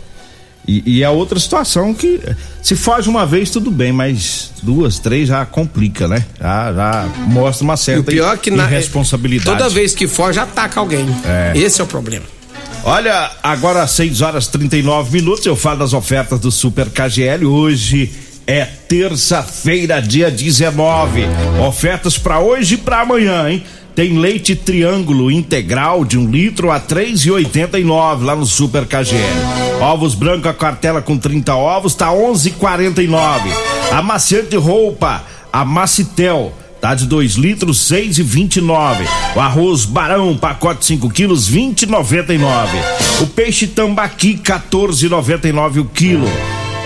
E, 0.68 0.84
e 0.86 1.04
é 1.04 1.10
outra 1.10 1.40
situação 1.40 1.92
que, 1.92 2.22
se 2.62 2.76
foge 2.76 3.10
uma 3.10 3.26
vez, 3.26 3.50
tudo 3.50 3.72
bem, 3.72 3.92
mas 3.92 4.52
duas, 4.62 5.00
três 5.00 5.28
já 5.28 5.44
complica, 5.44 6.08
né? 6.08 6.24
Já, 6.40 6.72
já 6.72 7.10
mostra 7.26 7.64
uma 7.64 7.76
certa 7.76 8.12
e 8.12 8.14
pior 8.14 8.36
é 8.36 8.38
que 8.38 8.52
na, 8.52 8.66
irresponsabilidade. 8.66 9.58
Toda 9.58 9.70
vez 9.72 9.96
que 9.96 10.08
foge, 10.08 10.38
ataca 10.38 10.80
alguém. 10.80 11.08
É. 11.26 11.54
Esse 11.58 11.82
é 11.82 11.84
o 11.84 11.88
problema. 11.88 12.26
Olha, 12.84 13.32
agora 13.42 13.82
às 13.82 13.90
6 13.92 14.22
horas 14.22 14.46
39 14.46 15.12
minutos, 15.12 15.44
eu 15.48 15.56
falo 15.56 15.80
das 15.80 15.94
ofertas 15.94 16.40
do 16.40 16.52
Super 16.52 16.90
KGL. 16.90 17.44
Hoje 17.46 18.12
É 18.46 18.66
terça-feira, 18.66 20.02
dia 20.02 20.30
19. 20.30 21.22
Ofertas 21.66 22.18
para 22.18 22.40
hoje 22.40 22.76
e 22.76 22.78
para 22.78 23.02
amanhã, 23.02 23.50
hein? 23.50 23.64
Tem 23.96 24.18
leite 24.18 24.54
triângulo 24.54 25.32
integral 25.32 26.04
de 26.04 26.18
um 26.18 26.30
litro 26.30 26.70
a 26.70 26.78
três 26.80 27.22
e 27.22 27.32
oitenta 27.32 27.80
e 27.80 27.86
nove 27.86 28.26
lá 28.26 28.36
no 28.36 28.46
Super 28.46 28.86
KGL. 28.86 29.82
Ovos 29.82 30.14
branco 30.14 30.50
a 30.50 30.54
cartela 30.54 31.02
com 31.02 31.18
30 31.18 31.56
ovos 31.56 31.96
tá 31.96 32.12
onze 32.12 32.50
e 32.50 32.52
quarenta 32.52 33.02
e 33.02 33.08
nove. 33.08 33.50
Amaciante 33.92 34.58
roupa, 34.58 35.24
a 35.52 35.64
Macitel 35.64 36.54
tá 36.82 36.94
de 36.96 37.06
2 37.06 37.36
litros 37.36 37.80
seis 37.88 38.18
e 38.18 38.24
vinte 38.24 38.58
e 38.58 38.62
nove. 38.62 39.06
O 39.38 39.40
arroz 39.40 39.86
Barão 39.86 40.36
pacote 40.36 40.86
5 40.86 41.10
quilos 41.12 41.48
vinte 41.48 41.84
e 41.84 41.86
noventa 41.86 42.34
e 42.34 42.38
nove. 42.38 42.78
O 43.22 43.28
peixe 43.28 43.68
tambaqui 43.68 44.38
14,99 44.38 45.80
o 45.80 45.86
quilo. 45.86 46.28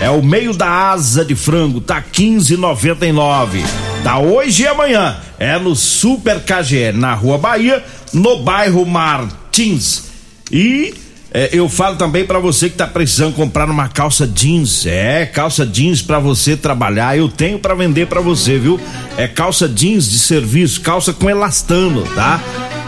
É 0.00 0.08
o 0.10 0.22
meio 0.22 0.54
da 0.54 0.90
asa 0.90 1.24
de 1.24 1.34
frango, 1.34 1.80
tá 1.80 2.00
15,99. 2.00 3.64
Tá 4.04 4.18
hoje 4.18 4.62
e 4.62 4.66
amanhã. 4.66 5.16
É 5.38 5.58
no 5.58 5.74
Super 5.74 6.40
KGL, 6.40 6.96
na 6.96 7.14
Rua 7.14 7.36
Bahia, 7.36 7.84
no 8.12 8.42
bairro 8.42 8.86
Martins. 8.86 10.04
E 10.52 10.94
é, 11.32 11.50
eu 11.52 11.68
falo 11.68 11.96
também 11.96 12.24
para 12.24 12.38
você 12.38 12.70
que 12.70 12.76
tá 12.76 12.86
precisando 12.86 13.34
comprar 13.34 13.68
uma 13.68 13.88
calça 13.88 14.26
jeans. 14.26 14.86
É, 14.86 15.26
calça 15.26 15.66
jeans 15.66 16.00
para 16.00 16.18
você 16.18 16.56
trabalhar. 16.56 17.18
Eu 17.18 17.28
tenho 17.28 17.58
para 17.58 17.74
vender 17.74 18.06
para 18.06 18.20
você, 18.20 18.56
viu? 18.56 18.80
É 19.16 19.26
calça 19.26 19.68
jeans 19.68 20.08
de 20.08 20.18
serviço, 20.18 20.80
calça 20.80 21.12
com 21.12 21.28
elastano, 21.28 22.02
tá? 22.14 22.40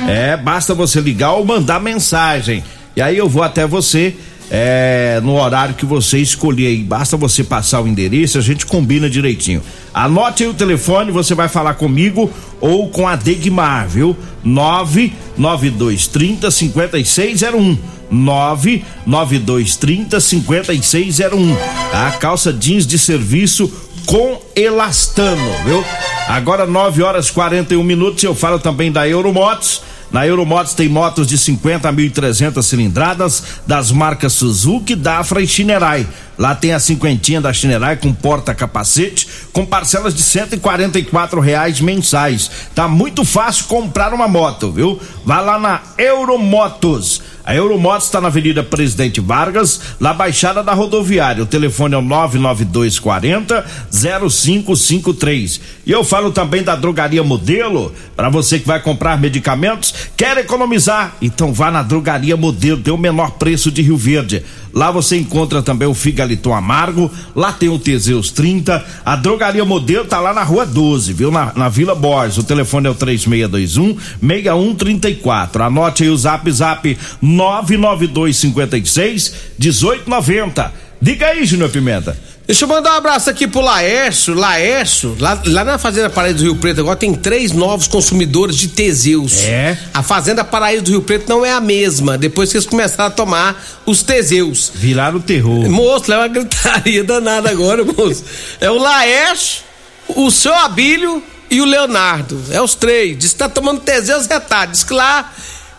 É, 0.09 0.37
basta 0.37 0.75
você 0.75 1.01
ligar 1.01 1.33
ou 1.33 1.45
mandar 1.45 1.81
mensagem. 1.81 2.63
E 2.97 3.03
aí 3.03 3.17
eu 3.17 3.29
vou 3.29 3.43
até 3.43 3.67
você 3.67 4.15
é, 4.51 5.21
no 5.23 5.41
horário 5.41 5.77
que 5.77 5.87
você 5.87 6.19
escolher 6.19 6.67
aí. 6.67 6.83
Basta 6.83 7.17
você 7.17 7.45
passar 7.45 7.81
o 7.81 7.89
endereço, 7.89 8.37
a 8.37 8.41
gente 8.41 8.67
combina 8.67 9.09
direitinho. 9.09 9.63
Anote 9.95 10.43
aí 10.43 10.49
o 10.49 10.55
telefone, 10.55 11.13
você 11.13 11.33
vai 11.35 11.49
falar 11.49 11.75
comigo 11.75 12.29
ou 12.61 12.89
com 12.89 13.07
a 13.07 13.15
Degmar, 13.15 13.89
viu? 13.89 14.17
99230 14.43 16.51
5601. 16.51 17.79
99230 18.11 20.19
5601. 20.19 21.57
A 21.93 22.11
calça 22.13 22.53
jeans 22.53 22.85
de 22.85 22.99
serviço 22.99 23.73
com 24.05 24.43
elastano, 24.57 25.49
viu? 25.65 25.85
Agora 26.27 26.67
9 26.67 27.01
horas 27.03 27.31
41 27.31 27.85
minutos. 27.85 28.25
Eu 28.25 28.35
falo 28.35 28.59
também 28.59 28.91
da 28.91 29.09
Euromotos 29.09 29.83
na 30.13 30.27
Euromotos 30.27 30.75
tem 30.75 30.89
motos 30.89 31.27
de 31.27 31.39
50 31.39 31.89
a 31.89 31.93
1.300 31.93 32.63
cilindradas 32.63 33.43
das 33.67 33.93
marcas 33.93 34.33
Suzuki, 34.33 34.95
Dafra 34.95 35.41
e 35.41 35.47
Shinerai. 35.47 36.07
Lá 36.41 36.55
tem 36.55 36.73
a 36.73 36.81
cinquentinha 36.81 37.39
da 37.39 37.53
Shinerai 37.53 37.99
com 37.99 38.15
porta-capacete, 38.15 39.29
com 39.53 39.67
parcelas 39.67 40.15
de 40.15 40.23
144 40.23 41.39
reais 41.39 41.83
mensais. 41.83 42.51
Tá 42.75 42.89
muito 42.89 43.27
fácil 43.27 43.67
comprar 43.67 44.15
uma 44.15 44.27
moto, 44.27 44.73
viu? 44.73 44.99
Vá 45.23 45.43
lá 45.43 45.59
na 45.59 45.83
Euromotos. 45.99 47.21
A 47.45 47.55
Euromotos 47.55 48.07
está 48.07 48.21
na 48.21 48.29
Avenida 48.29 48.63
Presidente 48.63 49.21
Vargas, 49.21 49.81
na 49.99 50.15
Baixada 50.15 50.63
da 50.63 50.73
Rodoviária. 50.73 51.43
O 51.43 51.47
telefone 51.47 51.95
é 51.95 51.99
o 51.99 52.03
99240 52.03 53.67
0553. 53.91 55.61
E 55.85 55.91
eu 55.91 56.05
falo 56.05 56.31
também 56.31 56.63
da 56.63 56.77
Drogaria 56.77 57.25
Modelo, 57.25 57.95
para 58.17 58.29
você 58.29 58.59
que 58.59 58.67
vai 58.67 58.81
comprar 58.81 59.21
medicamentos, 59.21 59.93
quer 60.17 60.39
economizar? 60.39 61.17
Então 61.21 61.53
vá 61.53 61.71
na 61.71 61.83
Drogaria 61.83 62.37
Modelo, 62.37 62.81
tem 62.81 62.95
o 62.95 62.99
menor 62.99 63.33
preço 63.33 63.71
de 63.71 63.83
Rio 63.83 63.97
Verde. 63.97 64.45
Lá 64.73 64.91
você 64.91 65.17
encontra 65.17 65.63
também 65.63 65.89
o 65.89 65.95
Figaliton 66.31 66.55
Amargo, 66.55 67.11
lá 67.35 67.53
tem 67.53 67.69
o 67.69 67.77
Teseus 67.79 68.31
30, 68.31 68.83
a 69.05 69.17
Drogaria 69.17 69.65
Modelo 69.65 70.05
tá 70.05 70.21
lá 70.21 70.33
na 70.33 70.45
Rua 70.45 70.65
12, 70.65 71.13
viu? 71.13 71.31
Na, 71.31 71.53
na 71.55 71.69
Vila 71.69 71.95
Borges, 71.95 72.39
o 72.39 72.45
telefone 72.45 72.87
é 72.87 72.91
o 72.91 72.95
3621 72.95 73.99
6134. 74.21 75.65
Anote 75.65 76.05
aí 76.05 76.09
o 76.09 76.17
Zap 76.17 76.51
Zap 76.51 76.97
99256 77.21 79.35
1890. 79.59 80.73
Diga 81.03 81.27
aí, 81.29 81.45
Júnior 81.45 81.71
Pimenta. 81.71 82.17
Deixa 82.51 82.65
eu 82.65 82.69
mandar 82.69 82.95
um 82.95 82.97
abraço 82.97 83.31
aqui 83.31 83.47
pro 83.47 83.61
Laércio. 83.61 84.35
Laércio, 84.35 85.17
lá, 85.21 85.41
lá 85.47 85.63
na 85.63 85.79
Fazenda 85.79 86.11
Paraíso 86.11 86.39
do 86.39 86.43
Rio 86.43 86.57
Preto 86.57 86.81
agora 86.81 86.97
tem 86.97 87.15
três 87.15 87.53
novos 87.53 87.87
consumidores 87.87 88.57
de 88.57 88.67
Teseus. 88.67 89.45
É? 89.45 89.79
A 89.95 90.03
Fazenda 90.03 90.43
Paraíso 90.43 90.83
do 90.83 90.91
Rio 90.91 91.01
Preto 91.01 91.29
não 91.29 91.47
é 91.47 91.53
a 91.53 91.61
mesma, 91.61 92.19
depois 92.19 92.51
que 92.51 92.57
eles 92.57 92.67
começaram 92.67 93.05
a 93.07 93.11
tomar 93.11 93.65
os 93.87 94.03
Teseus. 94.03 94.73
Viraram 94.75 95.19
o 95.19 95.23
terror. 95.23 95.71
Moço, 95.71 96.13
é 96.13 96.17
uma 96.17 96.27
gritaria 96.27 97.05
danada 97.05 97.49
agora, 97.49 97.85
moço. 97.85 98.25
É 98.61 98.69
o 98.69 98.79
Laércio, 98.79 99.63
o 100.09 100.29
seu 100.29 100.53
Abílio 100.53 101.23
e 101.49 101.61
o 101.61 101.65
Leonardo. 101.65 102.43
É 102.51 102.61
os 102.61 102.75
três. 102.75 103.17
Diz 103.17 103.31
que 103.31 103.39
tá 103.39 103.49
tomando 103.49 103.81
Teseus 103.81 104.27
retado. 104.27 104.73
Diz 104.73 104.83
que 104.83 104.93
lá 104.93 105.33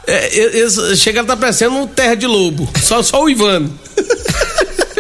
é, 0.08 0.38
eles 0.58 1.00
chegaram 1.00 1.28
tá 1.28 1.38
parecendo 1.38 1.76
um 1.76 1.86
terra 1.86 2.16
de 2.16 2.26
lobo. 2.26 2.68
Só, 2.82 3.04
só 3.04 3.24
o 3.24 3.30
Ivano. 3.30 3.72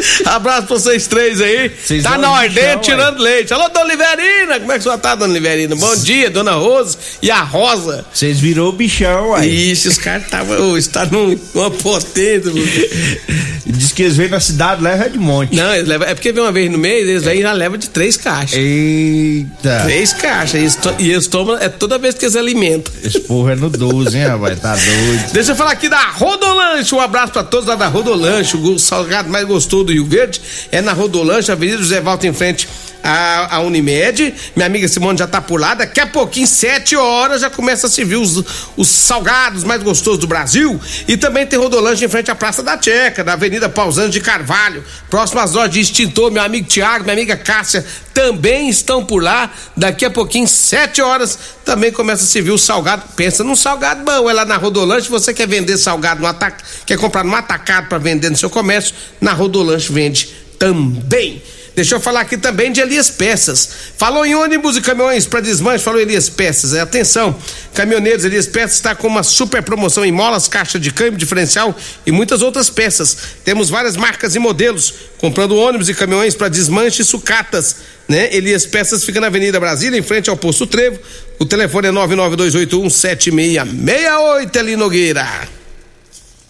Abraço 0.26 0.68
pra 0.68 0.76
vocês 0.78 1.08
três 1.08 1.40
aí. 1.42 1.70
Vocês 1.70 2.04
tá 2.04 2.18
na 2.18 2.32
ordem 2.32 2.78
tirando 2.80 3.20
leite. 3.20 3.54
Alô, 3.54 3.70
dona 3.70 3.86
Liverina, 3.86 4.60
como 4.60 4.72
é 4.72 4.78
que 4.78 4.84
você 4.84 4.98
tá, 4.98 5.16
dona 5.16 5.34
Liverina? 5.34 5.76
Bom 5.76 5.96
dia, 5.96 6.30
dona 6.30 6.54
Rosa 6.54 6.98
e 7.22 7.30
a 7.32 7.42
Rosa. 7.42 8.06
Vocês 8.14 8.40
virou 8.40 8.70
o 8.70 8.72
bichão 8.72 9.34
aí. 9.36 9.72
Ixi, 9.72 9.88
os 9.88 9.98
caras 9.98 10.24
estavam. 10.24 10.78
está 10.78 11.06
num- 11.06 11.40
numa 11.54 11.72
potência. 11.72 12.52
Diz 13.72 13.92
que 13.92 14.04
eles 14.04 14.18
vêm 14.18 14.30
na 14.30 14.40
cidade, 14.40 14.82
leva 14.84 15.10
de 15.10 15.18
monte. 15.18 15.56
Não, 15.56 15.74
eles 15.74 15.88
levam, 15.88 16.08
é 16.08 16.14
porque 16.14 16.32
vem 16.32 16.44
uma 16.44 16.52
vez 16.52 16.70
no 16.72 16.78
mês, 16.78 17.08
eles 17.08 17.24
vêm 17.24 17.40
e 17.40 17.42
já 17.42 17.52
levam 17.54 17.78
de 17.78 17.90
três 17.90 18.18
caixas. 18.18 18.58
Eita. 18.58 19.82
Três 19.84 20.14
caixas. 20.14 20.54
E 20.56 20.58
eles, 20.64 20.76
to- 20.76 20.96
e 21.00 21.12
eles 21.12 21.28
tomam, 21.28 21.58
é 21.58 21.70
toda 21.70 21.98
vez 21.98 22.16
que 22.16 22.26
eles 22.26 22.36
alimentam. 22.36 22.94
Esse 23.04 23.20
povo 23.22 23.50
é 23.50 23.56
no 23.56 23.70
12, 23.70 24.18
hein, 24.18 24.26
rapaz? 24.28 24.60
Tá 24.60 24.76
doido. 24.76 25.32
Deixa 25.34 25.52
eu 25.52 25.56
falar 25.56 25.72
aqui 25.72 25.90
da 25.90 26.12
Rodolanche. 26.12 26.94
Um 26.96 27.00
abraço 27.00 27.34
pra 27.34 27.44
todos 27.44 27.68
lá 27.68 27.76
da 27.76 27.88
Rodolanche. 27.88 28.58
O 28.58 28.78
salgado 28.80 29.30
mais 29.30 29.46
gostoso 29.48 29.86
do 29.86 29.92
Rio 29.94 30.06
Verde 30.06 30.42
é 30.72 30.82
na 30.82 30.94
Rodolanche, 30.94 31.52
Avenida 31.52 31.78
José 31.78 32.02
Valta 32.02 32.28
em 32.28 32.34
frente 32.34 32.68
à, 33.04 33.56
à 33.56 33.60
Unimed. 33.62 34.34
Minha 34.56 34.66
amiga 34.66 34.88
Simone 34.88 35.18
já 35.18 35.28
tá 35.28 35.42
por 35.42 35.60
lá. 35.60 35.74
Daqui 35.74 36.00
a 36.00 36.08
pouquinho, 36.08 36.48
sete 36.48 36.96
horas, 36.96 37.42
já 37.42 37.50
começa 37.50 37.88
a 37.88 37.90
servir 37.90 38.16
os, 38.16 38.44
os 38.78 38.88
salgados 38.88 39.64
mais 39.64 39.82
gostosos 39.84 40.20
do 40.20 40.28
Brasil. 40.28 40.80
E 41.08 41.18
também 41.18 41.46
tem 41.46 41.60
Rodolanche 41.60 42.06
em 42.06 42.10
frente 42.10 42.32
à 42.32 42.36
Praça 42.36 42.62
da 42.64 42.80
Checa, 42.82 43.24
na 43.24 43.34
Avenida 43.34 43.70
Pausano 43.70 44.10
de 44.10 44.20
Carvalho. 44.20 44.84
Próximo 45.10 45.40
às 45.40 45.54
lojas 45.54 45.72
de 45.72 45.80
extintor, 45.80 46.32
meu 46.32 46.44
amigo 46.44 46.68
Tiago, 46.68 47.04
minha 47.04 47.14
amiga 47.14 47.36
Cássia 47.38 47.86
também 48.14 48.70
estão 48.70 49.04
por 49.04 49.22
lá. 49.24 49.52
Daqui 49.76 50.06
a 50.06 50.10
pouquinho, 50.10 50.48
sete 50.48 51.02
horas, 51.02 51.38
também 51.66 51.92
começa 51.92 52.24
a 52.24 52.28
servir 52.28 52.52
o 52.52 52.58
salgado. 52.58 53.04
Pensa 53.16 53.44
num 53.44 53.56
salgado 53.56 54.04
bom, 54.04 54.30
é 54.30 54.34
lá 54.34 54.46
na 54.46 54.58
Rodolanche. 54.58 55.10
Você 55.10 55.34
quer 55.34 55.48
vender 55.48 55.78
salgado 55.78 56.22
no 56.22 56.28
ataque, 56.28 56.64
quer 56.86 56.98
comprar 56.98 57.24
no 57.24 57.36
atacado 57.36 57.88
para 57.88 57.98
vender 57.98 58.30
no 58.30 58.38
seu 58.38 58.50
comércio, 58.50 58.94
na 59.20 59.34
Rodolanche 59.34 59.92
vende 59.92 60.30
também. 60.60 61.42
Deixa 61.74 61.96
eu 61.96 62.02
falar 62.02 62.20
aqui 62.22 62.38
também 62.38 62.70
de 62.70 62.82
Elias 62.82 63.10
Peças. 63.10 63.70
Falou 63.98 64.26
em 64.26 64.36
ônibus 64.36 64.76
e 64.76 64.82
caminhões 64.82 65.26
para 65.26 65.40
desmanche, 65.40 65.82
falou 65.84 66.02
Elias 66.02 66.28
Peças. 66.28 66.74
É, 66.74 66.82
atenção, 66.82 67.34
caminhoneiros, 67.74 68.26
Elias 68.26 68.46
Peças 68.46 68.76
está 68.76 68.94
com 68.94 69.08
uma 69.08 69.24
super 69.24 69.64
promoção 69.64 70.04
em 70.04 70.12
molas, 70.12 70.50
caixa 70.50 70.78
de 70.78 70.92
câmbio, 70.92 71.18
diferencial 71.18 71.74
e 72.06 72.12
muitas 72.12 72.42
outras 72.42 72.70
peças. 72.70 73.16
Temos 73.46 73.70
várias 73.70 73.96
marcas 73.96 74.36
e 74.36 74.40
modelos, 74.40 74.94
comprando 75.18 75.56
ônibus 75.56 75.88
e 75.88 75.94
caminhões 75.94 76.36
para 76.36 76.50
desmanche 76.50 77.04
e 77.04 77.06
sucatas. 77.06 77.78
Né? 78.08 78.36
Elias 78.36 78.66
Peças 78.66 79.06
fica 79.06 79.22
na 79.22 79.28
Avenida 79.28 79.58
Brasília, 79.58 79.98
em 79.98 80.04
frente 80.04 80.30
ao 80.30 80.36
Posto 80.36 80.68
Trevo. 80.68 81.00
O 81.40 81.46
telefone 81.46 81.88
é 81.88 81.92
992817668, 81.92 84.56
Eli 84.58 84.76
Nogueira. 84.76 85.61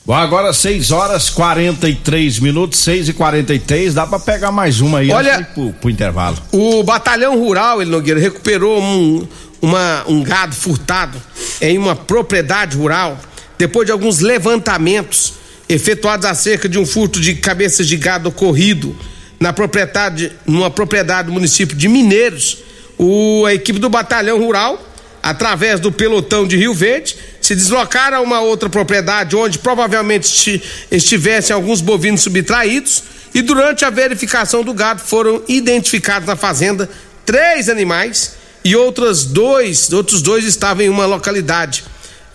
Bom, 0.04 0.16
agora 0.16 0.52
6 0.52 0.92
horas 0.92 1.30
43 1.30 2.40
minutos, 2.40 2.80
6 2.80 3.10
e 3.10 3.14
43 3.14 3.94
Dá 3.94 4.08
pra 4.08 4.18
pegar 4.20 4.52
mais 4.52 4.82
uma 4.82 5.00
aí 5.00 5.12
Olha- 5.12 5.44
pro, 5.54 5.72
pro 5.74 5.90
intervalo. 5.90 6.38
O 6.52 6.84
batalhão 6.84 7.38
rural, 7.38 7.82
ele 7.82 7.92
Nogueira, 7.92 8.20
recuperou 8.20 8.82
um, 8.82 9.28
uma- 9.62 10.04
um 10.08 10.24
gado 10.24 10.56
furtado 10.56 11.22
em 11.62 11.78
uma 11.78 11.96
propriedade 11.96 12.76
rural 12.76 13.18
depois 13.60 13.86
de 13.86 13.92
alguns 13.92 14.20
levantamentos 14.22 15.34
efetuados 15.70 16.26
acerca 16.26 16.68
de 16.68 16.80
um 16.80 16.86
furto 16.86 17.22
de 17.22 17.36
cabeças 17.36 17.88
de 17.88 17.96
gado 17.96 18.28
ocorrido 18.30 18.96
na 19.40 19.54
propriedade, 19.54 20.32
numa 20.48 20.72
propriedade 20.72 21.28
do 21.28 21.34
município 21.34 21.78
de 21.78 21.88
Mineiros. 21.88 22.58
O, 22.98 23.46
a 23.46 23.54
equipe 23.54 23.78
do 23.80 23.90
batalhão 23.90 24.40
rural, 24.40 24.84
através 25.22 25.80
do 25.80 25.92
pelotão 25.92 26.48
de 26.48 26.58
Rio 26.58 26.74
Verde, 26.74 27.16
se 27.42 27.56
deslocaram 27.56 28.18
a 28.18 28.22
uma 28.22 28.40
outra 28.40 28.70
propriedade 28.70 29.36
onde 29.36 29.58
provavelmente 29.60 30.26
esti- 30.26 30.64
estivessem 30.92 31.54
alguns 31.54 31.82
bovinos 31.82 32.22
subtraídos 32.22 33.04
e 33.34 33.42
durante 33.42 33.84
a 33.84 33.90
verificação 33.90 34.64
do 34.64 34.74
gado 34.74 35.02
foram 35.02 35.42
identificados 35.48 36.28
na 36.28 36.36
fazenda 36.36 36.90
três 37.26 37.68
animais 37.70 38.34
e 38.64 38.76
outras 38.76 39.26
dois, 39.26 39.92
outros 39.92 40.22
dois 40.22 40.46
estavam 40.46 40.84
em 40.86 40.90
uma 40.90 41.06
localidade 41.06 41.84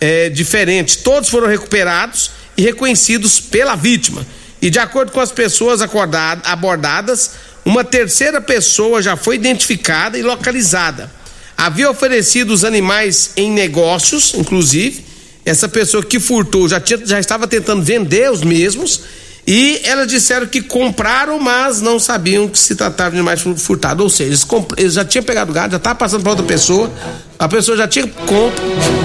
eh, 0.01 0.29
diferente. 0.31 0.99
Todos 0.99 1.29
foram 1.29 1.47
recuperados 1.47 2.31
e 2.57 2.63
reconhecidos 2.63 3.39
pela 3.39 3.77
vítima. 3.77 4.27
E 4.61 4.71
de 4.71 4.79
acordo 4.79 5.13
com 5.13 5.21
as 5.21 5.31
pessoas 5.31 5.81
acordad- 5.81 6.41
abordadas, 6.45 7.31
Uma 7.65 7.83
terceira 7.83 8.41
pessoa 8.41 9.03
já 9.03 9.17
foi 9.17 9.35
identificada 9.35 10.17
e 10.17 10.23
localizada. 10.23 11.11
Havia 11.57 11.91
oferecido 11.91 12.53
os 12.53 12.65
animais 12.65 13.31
em 13.37 13.51
negócios, 13.51 14.35
inclusive. 14.35 15.05
Essa 15.45 15.69
pessoa 15.69 16.03
que 16.03 16.21
furtou 16.21 16.69
já, 16.69 16.81
tinha, 16.81 17.01
já 17.07 17.19
estava 17.19 17.47
tentando 17.47 17.83
vender 17.83 18.31
os 18.31 18.43
mesmos. 18.43 19.01
E 19.47 19.81
elas 19.85 20.09
disseram 20.09 20.45
que 20.47 20.61
compraram, 20.61 21.39
mas 21.39 21.81
não 21.81 22.01
sabiam 22.01 22.49
que 22.49 22.59
se 22.59 22.75
tratava 22.75 23.13
de 23.13 23.19
animais 23.19 23.41
furtados. 23.59 24.03
Ou 24.03 24.11
seja, 24.11 24.31
eles, 24.31 24.47
eles 24.77 24.95
já 24.95 25.05
tinham 25.05 25.23
pegado 25.23 25.53
o 25.53 25.55
gado, 25.55 25.71
já 25.71 25.77
estava 25.77 25.95
passando 25.95 26.23
para 26.23 26.33
outra 26.33 26.45
pessoa. 26.45 26.91
A 27.39 27.49
pessoa 27.49 27.77
já 27.77 27.87
tinha 27.87 28.09
compra, 28.09 28.65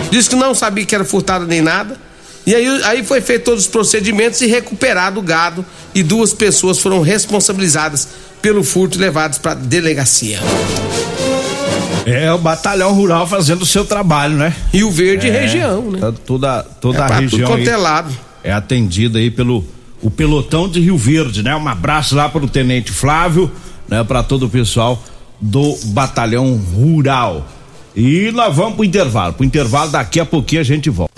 disse 0.10 0.30
que 0.30 0.36
não 0.36 0.56
sabia 0.56 0.84
que 0.84 0.96
era 0.96 1.06
furtado 1.06 1.46
nem 1.46 1.62
nada. 1.62 1.96
E 2.44 2.56
aí, 2.56 2.66
aí 2.84 3.04
foi 3.04 3.22
feito 3.22 3.44
todos 3.44 3.66
os 3.66 3.70
procedimentos 3.70 4.42
e 4.42 4.48
recuperado 4.48 5.20
o 5.20 5.24
gado. 5.24 5.64
E 5.94 6.02
duas 6.02 6.34
pessoas 6.34 6.80
foram 6.80 7.02
responsabilizadas 7.02 8.08
pelo 8.42 8.64
furto 8.64 8.98
e 8.98 9.02
levadas 9.02 9.38
para 9.38 9.54
delegacia. 9.54 10.40
É 12.06 12.32
o 12.34 12.38
batalhão 12.38 12.94
rural 12.94 13.28
fazendo 13.28 13.62
o 13.62 13.66
seu 13.66 13.86
trabalho, 13.86 14.36
né? 14.36 14.54
E 14.74 14.84
o 14.84 14.92
verde 14.92 15.28
é, 15.30 15.42
região, 15.42 15.92
né? 15.92 16.00
Tá 16.00 16.12
toda 16.12 16.64
toda 16.64 17.00
é 17.00 17.02
a 17.02 17.20
região 17.20 17.50
tudo 17.50 17.58
aí 17.58 17.64
é 18.44 18.52
atendida 18.52 19.20
aí 19.20 19.30
pelo 19.30 19.64
o 20.02 20.10
pelotão 20.10 20.68
de 20.68 20.80
Rio 20.80 20.98
Verde, 20.98 21.44
né? 21.44 21.56
Um 21.56 21.68
abraço 21.68 22.16
lá 22.16 22.28
para 22.28 22.44
o 22.44 22.48
tenente 22.48 22.92
Flávio, 22.92 23.52
né? 23.88 24.04
Para 24.04 24.24
todo 24.24 24.48
o 24.48 24.50
pessoal 24.50 25.02
do 25.40 25.78
batalhão 25.86 26.56
rural. 26.56 27.48
E 27.96 28.32
nós 28.32 28.56
vamos 28.56 28.76
pro 28.76 28.86
intervalo. 28.86 29.34
Pro 29.34 29.46
intervalo 29.46 29.92
daqui 29.92 30.20
a 30.20 30.26
pouquinho 30.26 30.62
a 30.62 30.64
gente 30.64 30.90
volta. 30.90 31.14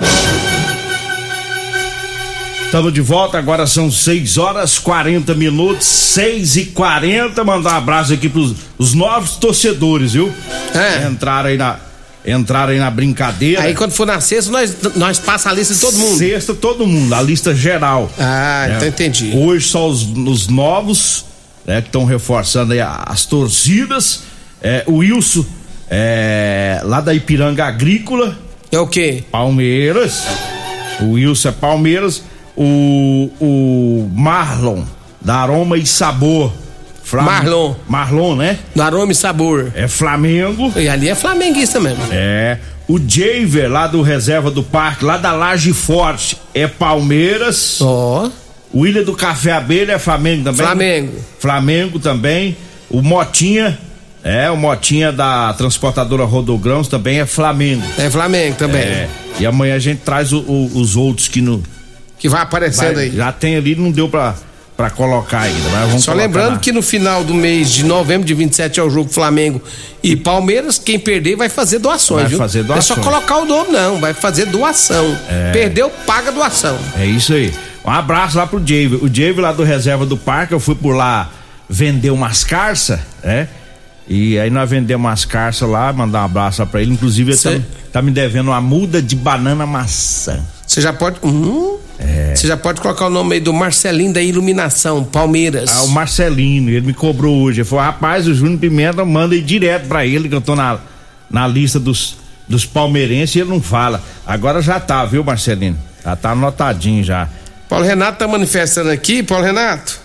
Estamos 2.73 2.91
de 2.91 3.01
volta, 3.01 3.37
agora 3.37 3.67
são 3.67 3.91
6 3.91 4.39
horas 4.39 4.79
40 4.79 5.35
minutos, 5.35 5.85
6 5.85 6.55
e 6.55 6.65
40 6.65 7.43
Mandar 7.43 7.73
um 7.75 7.77
abraço 7.77 8.13
aqui 8.13 8.27
pros 8.27 8.55
os 8.79 8.95
novos 8.95 9.35
torcedores, 9.35 10.13
viu? 10.13 10.33
É. 10.73 11.05
Entraram 11.05 11.49
aí 11.49 11.55
na. 11.55 11.77
Entraram 12.25 12.71
aí 12.71 12.79
na 12.79 12.89
brincadeira. 12.89 13.61
Aí 13.61 13.75
quando 13.75 13.91
for 13.91 14.07
na 14.07 14.19
sexta, 14.19 14.51
nós, 14.51 14.75
nós 14.95 15.19
passa 15.19 15.51
a 15.51 15.53
lista 15.53 15.75
de 15.75 15.81
todo 15.81 15.95
mundo. 15.97 16.17
Sexta, 16.17 16.55
todo 16.55 16.87
mundo, 16.87 17.13
a 17.13 17.21
lista 17.21 17.53
geral. 17.53 18.11
Ah, 18.17 18.65
é. 18.67 18.75
então 18.75 18.87
entendi. 18.87 19.33
Hoje 19.37 19.67
só 19.67 19.87
os, 19.87 20.01
os 20.01 20.47
novos, 20.47 21.25
né, 21.67 21.79
que 21.79 21.89
estão 21.89 22.05
reforçando 22.05 22.73
aí 22.73 22.81
as 22.81 23.23
torcidas. 23.27 24.23
É, 24.63 24.83
o 24.87 24.95
Wilson, 24.95 25.45
é, 25.91 26.81
lá 26.83 27.01
da 27.01 27.13
Ipiranga 27.13 27.65
Agrícola. 27.65 28.35
É 28.71 28.79
o 28.79 28.87
quê? 28.87 29.23
Palmeiras. 29.29 30.23
O 31.01 31.11
Wilson 31.11 31.49
é 31.49 31.51
Palmeiras 31.51 32.32
o, 32.55 33.31
o 33.39 34.11
Marlon, 34.13 34.83
da 35.19 35.35
Aroma 35.35 35.77
e 35.77 35.85
Sabor. 35.85 36.51
Flam... 37.03 37.23
Marlon. 37.23 37.75
Marlon, 37.87 38.35
né? 38.35 38.59
Da 38.75 38.85
Aroma 38.85 39.11
e 39.11 39.15
Sabor. 39.15 39.71
É 39.75 39.87
Flamengo. 39.87 40.71
E 40.75 40.87
ali 40.87 41.09
é 41.09 41.15
flamenguista 41.15 41.79
mesmo. 41.79 42.03
É. 42.11 42.57
O 42.87 42.99
Javer, 42.99 43.71
lá 43.71 43.87
do 43.87 44.01
Reserva 44.01 44.51
do 44.51 44.61
Parque, 44.61 45.05
lá 45.05 45.17
da 45.17 45.31
Laje 45.31 45.73
Forte, 45.73 46.37
é 46.53 46.67
Palmeiras. 46.67 47.81
Ó. 47.81 48.25
Oh. 48.25 48.43
O 48.73 48.87
Ilha 48.87 49.03
do 49.03 49.13
Café 49.13 49.51
Abelha 49.51 49.93
é 49.93 49.99
Flamengo 49.99 50.45
também. 50.45 50.65
Flamengo. 50.65 51.13
Flamengo 51.39 51.99
também. 51.99 52.57
O 52.89 53.01
Motinha, 53.03 53.77
é, 54.23 54.49
o 54.49 54.57
Motinha 54.57 55.11
da 55.11 55.53
transportadora 55.53 56.23
Rodogrãos 56.23 56.87
também 56.87 57.19
é 57.19 57.25
Flamengo. 57.25 57.83
É 57.99 58.09
Flamengo 58.09 58.55
também. 58.57 58.81
É. 58.81 59.09
E 59.39 59.45
amanhã 59.45 59.75
a 59.75 59.79
gente 59.79 59.99
traz 59.99 60.33
o, 60.33 60.39
o, 60.39 60.71
os 60.73 60.95
outros 60.95 61.27
que 61.27 61.39
no, 61.39 61.61
que 62.23 62.29
vai 62.29 62.41
aparecendo 62.41 62.95
vai, 62.95 63.03
aí. 63.03 63.11
Já 63.13 63.33
tem 63.33 63.57
ali, 63.57 63.75
não 63.75 63.91
deu 63.91 64.07
pra, 64.07 64.33
pra 64.77 64.89
colocar 64.89 65.41
ainda. 65.41 65.69
Mas 65.71 65.87
vamos 65.89 66.03
Só 66.05 66.13
lembrando 66.13 66.57
que 66.57 66.71
no 66.71 66.81
final 66.81 67.21
do 67.21 67.33
mês 67.33 67.69
de 67.69 67.83
novembro, 67.83 68.25
de 68.25 68.33
27, 68.33 68.79
é 68.79 68.83
o 68.83 68.89
jogo 68.89 69.09
Flamengo 69.09 69.61
e 70.01 70.15
Palmeiras. 70.15 70.77
Quem 70.77 70.97
perder 70.97 71.35
vai 71.35 71.49
fazer 71.49 71.79
doações, 71.79 72.21
vai 72.21 72.29
viu? 72.29 72.37
Fazer 72.37 72.63
doações. 72.63 72.87
Não 72.87 72.95
é 72.95 73.03
só 73.03 73.11
colocar 73.11 73.39
o 73.39 73.45
nome, 73.45 73.73
não. 73.73 73.99
Vai 73.99 74.13
fazer 74.13 74.45
doação. 74.45 75.19
É... 75.27 75.51
Perdeu, 75.51 75.89
paga 75.89 76.31
doação. 76.31 76.79
É 76.97 77.05
isso 77.05 77.33
aí. 77.33 77.53
Um 77.83 77.91
abraço 77.91 78.37
lá 78.37 78.47
pro 78.47 78.57
Dave. 78.57 78.95
O 78.95 79.09
Dave 79.09 79.41
lá 79.41 79.51
do 79.51 79.63
Reserva 79.63 80.05
do 80.05 80.15
Parque, 80.15 80.53
eu 80.53 80.61
fui 80.61 80.75
por 80.75 80.95
lá 80.95 81.29
vender 81.67 82.11
umas 82.11 82.45
carças, 82.45 83.01
né? 83.21 83.49
E 84.07 84.39
aí 84.39 84.49
nós 84.49 84.69
vendemos 84.69 85.05
umas 85.05 85.25
carças 85.25 85.67
lá, 85.67 85.91
mandar 85.91 86.21
um 86.21 86.25
abraço 86.25 86.61
lá 86.61 86.65
pra 86.65 86.81
ele. 86.81 86.93
Inclusive, 86.93 87.33
ele 87.33 87.59
tá, 87.59 87.67
tá, 87.91 88.01
me 88.01 88.11
devendo 88.11 88.47
uma 88.47 88.61
muda 88.61 89.01
de 89.01 89.13
banana 89.13 89.65
maçã. 89.65 90.41
Você 90.65 90.79
já 90.79 90.93
pode. 90.93 91.19
Hum? 91.21 91.82
É. 92.03 92.35
Você 92.35 92.47
já 92.47 92.57
pode 92.57 92.81
colocar 92.81 93.07
o 93.07 93.09
nome 93.09 93.35
aí 93.35 93.39
do 93.39 93.53
Marcelinho 93.53 94.11
da 94.13 94.21
Iluminação, 94.21 95.03
Palmeiras. 95.03 95.69
Ah, 95.71 95.83
o 95.83 95.89
Marcelino, 95.89 96.69
ele 96.69 96.85
me 96.85 96.93
cobrou 96.93 97.43
hoje. 97.43 97.61
Ele 97.61 97.67
falou, 97.67 97.85
rapaz, 97.85 98.27
o 98.27 98.33
Júnior 98.33 98.59
Pimenta 98.59 99.05
manda 99.05 99.33
aí 99.33 99.41
direto 99.41 99.87
pra 99.87 100.05
ele, 100.05 100.27
que 100.27 100.35
eu 100.35 100.41
tô 100.41 100.55
na, 100.55 100.79
na 101.29 101.47
lista 101.47 101.79
dos, 101.79 102.17
dos 102.47 102.65
palmeirenses 102.65 103.35
e 103.35 103.39
ele 103.39 103.49
não 103.49 103.61
fala. 103.61 104.03
Agora 104.25 104.61
já 104.61 104.79
tá, 104.79 105.05
viu, 105.05 105.23
Marcelino? 105.23 105.77
Já 106.03 106.15
tá 106.15 106.31
anotadinho 106.31 107.03
já. 107.03 107.29
Paulo 107.69 107.85
Renato 107.85 108.19
tá 108.19 108.27
manifestando 108.27 108.89
aqui, 108.89 109.23
Paulo 109.23 109.45
Renato. 109.45 109.99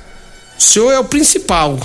O 0.59 0.63
senhor 0.63 0.93
é 0.93 0.99
o 0.99 1.05
principal. 1.05 1.79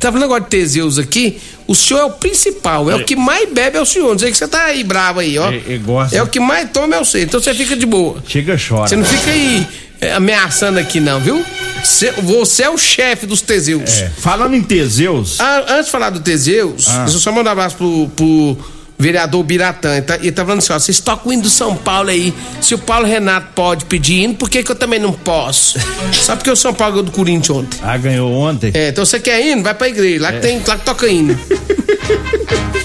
Tá 0.00 0.08
falando 0.08 0.22
negócio 0.22 0.44
de 0.44 0.50
Teseus 0.50 0.98
aqui, 0.98 1.38
o 1.66 1.74
senhor 1.74 2.00
é 2.00 2.04
o 2.04 2.10
principal, 2.10 2.90
é, 2.90 2.94
é, 2.94 2.96
o 2.96 3.04
que 3.04 3.16
mais 3.16 3.48
bebe 3.50 3.78
é 3.78 3.80
o 3.80 3.86
senhor. 3.86 4.10
Não 4.10 4.18
sei 4.18 4.30
que 4.30 4.36
você 4.36 4.48
tá 4.48 4.64
aí 4.64 4.84
bravo 4.84 5.20
aí, 5.20 5.38
ó. 5.38 5.50
É, 5.50 5.56
é, 5.56 6.16
é 6.18 6.22
o 6.22 6.26
que 6.26 6.40
mais 6.40 6.70
toma 6.70 6.96
é 6.96 7.00
o 7.00 7.04
senhor. 7.04 7.24
Então 7.24 7.40
você 7.40 7.54
fica 7.54 7.76
de 7.76 7.86
boa. 7.86 8.22
Chega, 8.26 8.56
chora. 8.56 8.88
Você 8.88 8.96
não 8.96 9.04
fica 9.04 9.30
aí 9.30 9.66
é, 10.00 10.12
ameaçando 10.12 10.78
aqui, 10.78 11.00
não, 11.00 11.20
viu? 11.20 11.44
Cê, 11.82 12.10
você 12.12 12.64
é 12.64 12.70
o 12.70 12.76
chefe 12.76 13.26
dos 13.26 13.40
Teseus. 13.40 14.00
É. 14.00 14.10
Falando 14.18 14.54
em 14.54 14.62
Teseus. 14.62 15.40
Ah, 15.40 15.64
antes 15.68 15.86
de 15.86 15.92
falar 15.92 16.10
do 16.10 16.20
Teseus, 16.20 16.88
ah. 16.88 17.04
deixa 17.04 17.16
eu 17.16 17.20
só 17.20 17.32
mandar 17.32 17.50
um 17.50 17.52
abraço 17.52 17.76
pro, 17.76 18.08
pro 18.16 18.58
vereador 18.98 19.42
Biratã, 19.42 20.00
tá, 20.00 20.16
ele 20.16 20.32
tá 20.32 20.44
falando 20.44 20.58
assim, 20.58 20.72
ó, 20.72 20.78
vocês 20.78 21.00
tocam 21.00 21.30
o 21.30 21.32
hino 21.32 21.42
do 21.42 21.50
São 21.50 21.76
Paulo 21.76 22.10
aí, 22.10 22.32
se 22.60 22.74
o 22.74 22.78
Paulo 22.78 23.06
Renato 23.06 23.48
pode 23.54 23.84
pedir 23.84 24.22
hino, 24.22 24.34
por 24.34 24.48
que 24.48 24.62
que 24.62 24.70
eu 24.70 24.76
também 24.76 24.98
não 24.98 25.12
posso? 25.12 25.78
Só 26.12 26.36
porque 26.36 26.50
o 26.50 26.56
São 26.56 26.72
Paulo 26.72 26.94
ganhou 26.94 27.04
do 27.06 27.12
Corinthians 27.12 27.50
ontem. 27.50 27.78
Ah, 27.82 27.96
ganhou 27.96 28.32
ontem? 28.32 28.70
É, 28.74 28.88
então 28.88 29.04
você 29.04 29.18
quer 29.20 29.44
hino? 29.44 29.62
Vai 29.62 29.74
pra 29.74 29.88
igreja, 29.88 30.22
lá, 30.22 30.30
é. 30.30 30.32
que, 30.34 30.40
tem, 30.40 30.62
lá 30.66 30.76
que 30.78 30.84
toca 30.84 31.08
hino. 31.08 31.38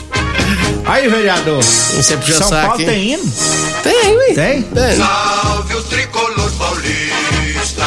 Aí, 0.86 1.08
vereador. 1.08 1.62
Você 1.62 2.18
São 2.18 2.50
saque, 2.50 2.68
Paulo 2.68 2.82
hein? 2.82 2.88
tem 2.88 3.14
hino? 3.14 3.34
Tem, 3.84 4.18
ué. 4.18 4.34
Tem? 4.34 4.62
Tem. 4.64 4.98
Salve 4.98 5.76
o 5.76 5.84
tricolor 5.84 6.52
paulista. 6.54 7.86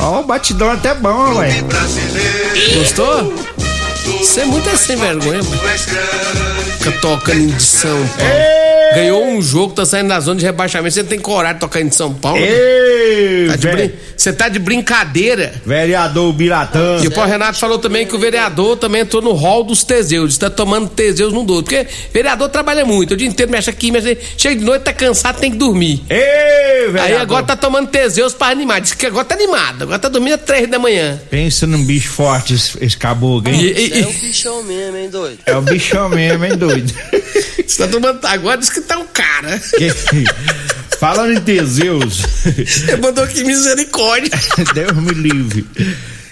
Ó, 0.00 0.16
oh, 0.16 0.20
o 0.20 0.24
batidão 0.24 0.70
até 0.70 0.92
bom, 0.94 1.36
ué. 1.36 1.64
Gostou? 2.76 3.32
Você 4.04 4.40
é 4.40 4.44
muito 4.44 4.76
sem 4.76 4.96
vergonha, 4.96 5.40
mano. 5.42 5.62
Fica 6.78 6.92
tocando 7.00 7.40
em 7.40 7.58
São 7.58 8.06
Paulo. 8.08 8.61
Ganhou 8.94 9.24
um 9.24 9.42
jogo, 9.42 9.74
tá 9.74 9.84
saindo 9.84 10.08
da 10.08 10.20
zona 10.20 10.40
de 10.40 10.44
rebaixamento. 10.44 10.94
Você 10.94 11.04
tem 11.04 11.18
coragem 11.18 11.54
de 11.54 11.60
tocar 11.60 11.80
em 11.80 11.90
São 11.90 12.12
Paulo? 12.12 12.38
Ei, 12.38 13.48
tá 13.48 13.56
brin... 13.70 13.90
Você 14.16 14.32
tá 14.32 14.48
de 14.48 14.58
brincadeira. 14.60 15.52
Vereador 15.66 16.32
Biratã. 16.32 17.00
E 17.02 17.08
o 17.08 17.10
Paulo 17.10 17.28
Renato 17.28 17.58
falou 17.58 17.78
também 17.78 18.06
que 18.06 18.14
o 18.14 18.18
vereador 18.18 18.76
também 18.76 19.02
entrou 19.02 19.20
no 19.20 19.32
hall 19.32 19.64
dos 19.64 19.82
Teseus. 19.82 20.32
Está 20.32 20.48
tomando 20.48 20.88
Teseus 20.88 21.32
no 21.32 21.42
doido. 21.42 21.64
Porque 21.64 21.86
vereador 22.12 22.48
trabalha 22.48 22.84
muito. 22.84 23.14
O 23.14 23.16
dia 23.16 23.26
inteiro 23.26 23.50
mexe 23.50 23.68
aqui, 23.68 23.90
mexe 23.90 24.16
Chega 24.36 24.56
de 24.56 24.64
noite, 24.64 24.82
tá 24.82 24.92
cansado, 24.92 25.40
tem 25.40 25.50
que 25.50 25.56
dormir. 25.56 26.04
Ei, 26.08 26.86
vereador. 26.86 27.00
Aí 27.00 27.16
agora 27.16 27.44
tá 27.44 27.56
tomando 27.56 27.88
Teseus 27.88 28.32
pra 28.32 28.48
animar. 28.48 28.80
Diz 28.80 28.92
que 28.94 29.06
agora 29.06 29.24
tá 29.24 29.34
animado. 29.34 29.82
Agora 29.82 29.98
tá 29.98 30.08
dormindo 30.08 30.34
às 30.34 30.42
três 30.42 30.70
da 30.70 30.78
manhã. 30.78 31.20
Pensa 31.28 31.66
num 31.66 31.84
bicho 31.84 32.10
forte, 32.10 32.54
esse, 32.54 32.78
esse 32.80 32.96
caboclo, 32.96 33.52
hein? 33.52 33.60
E, 33.60 33.98
e, 33.98 34.02
é 34.02 34.06
o 34.06 34.12
bichão 34.12 34.62
mesmo, 34.62 34.96
hein, 34.96 35.10
doido? 35.10 35.38
É 35.46 35.56
o 35.56 35.62
bichão 35.62 36.08
mesmo, 36.08 36.44
hein, 36.44 36.56
doido? 36.56 36.92
Você 37.66 37.78
tá 37.78 37.88
tomando. 37.88 38.24
Agora 38.26 38.58
diz 38.58 38.70
que 38.70 38.80
tá 38.80 38.98
um 38.98 39.06
cara. 39.06 39.58
Que... 39.76 39.90
Falando 40.98 41.32
em 41.32 41.40
Teseus. 41.40 42.22
Mandou 43.02 43.24
aqui 43.24 43.42
misericórdia. 43.42 44.30
Deus 44.74 44.96
me 44.96 45.12
livre. 45.12 45.66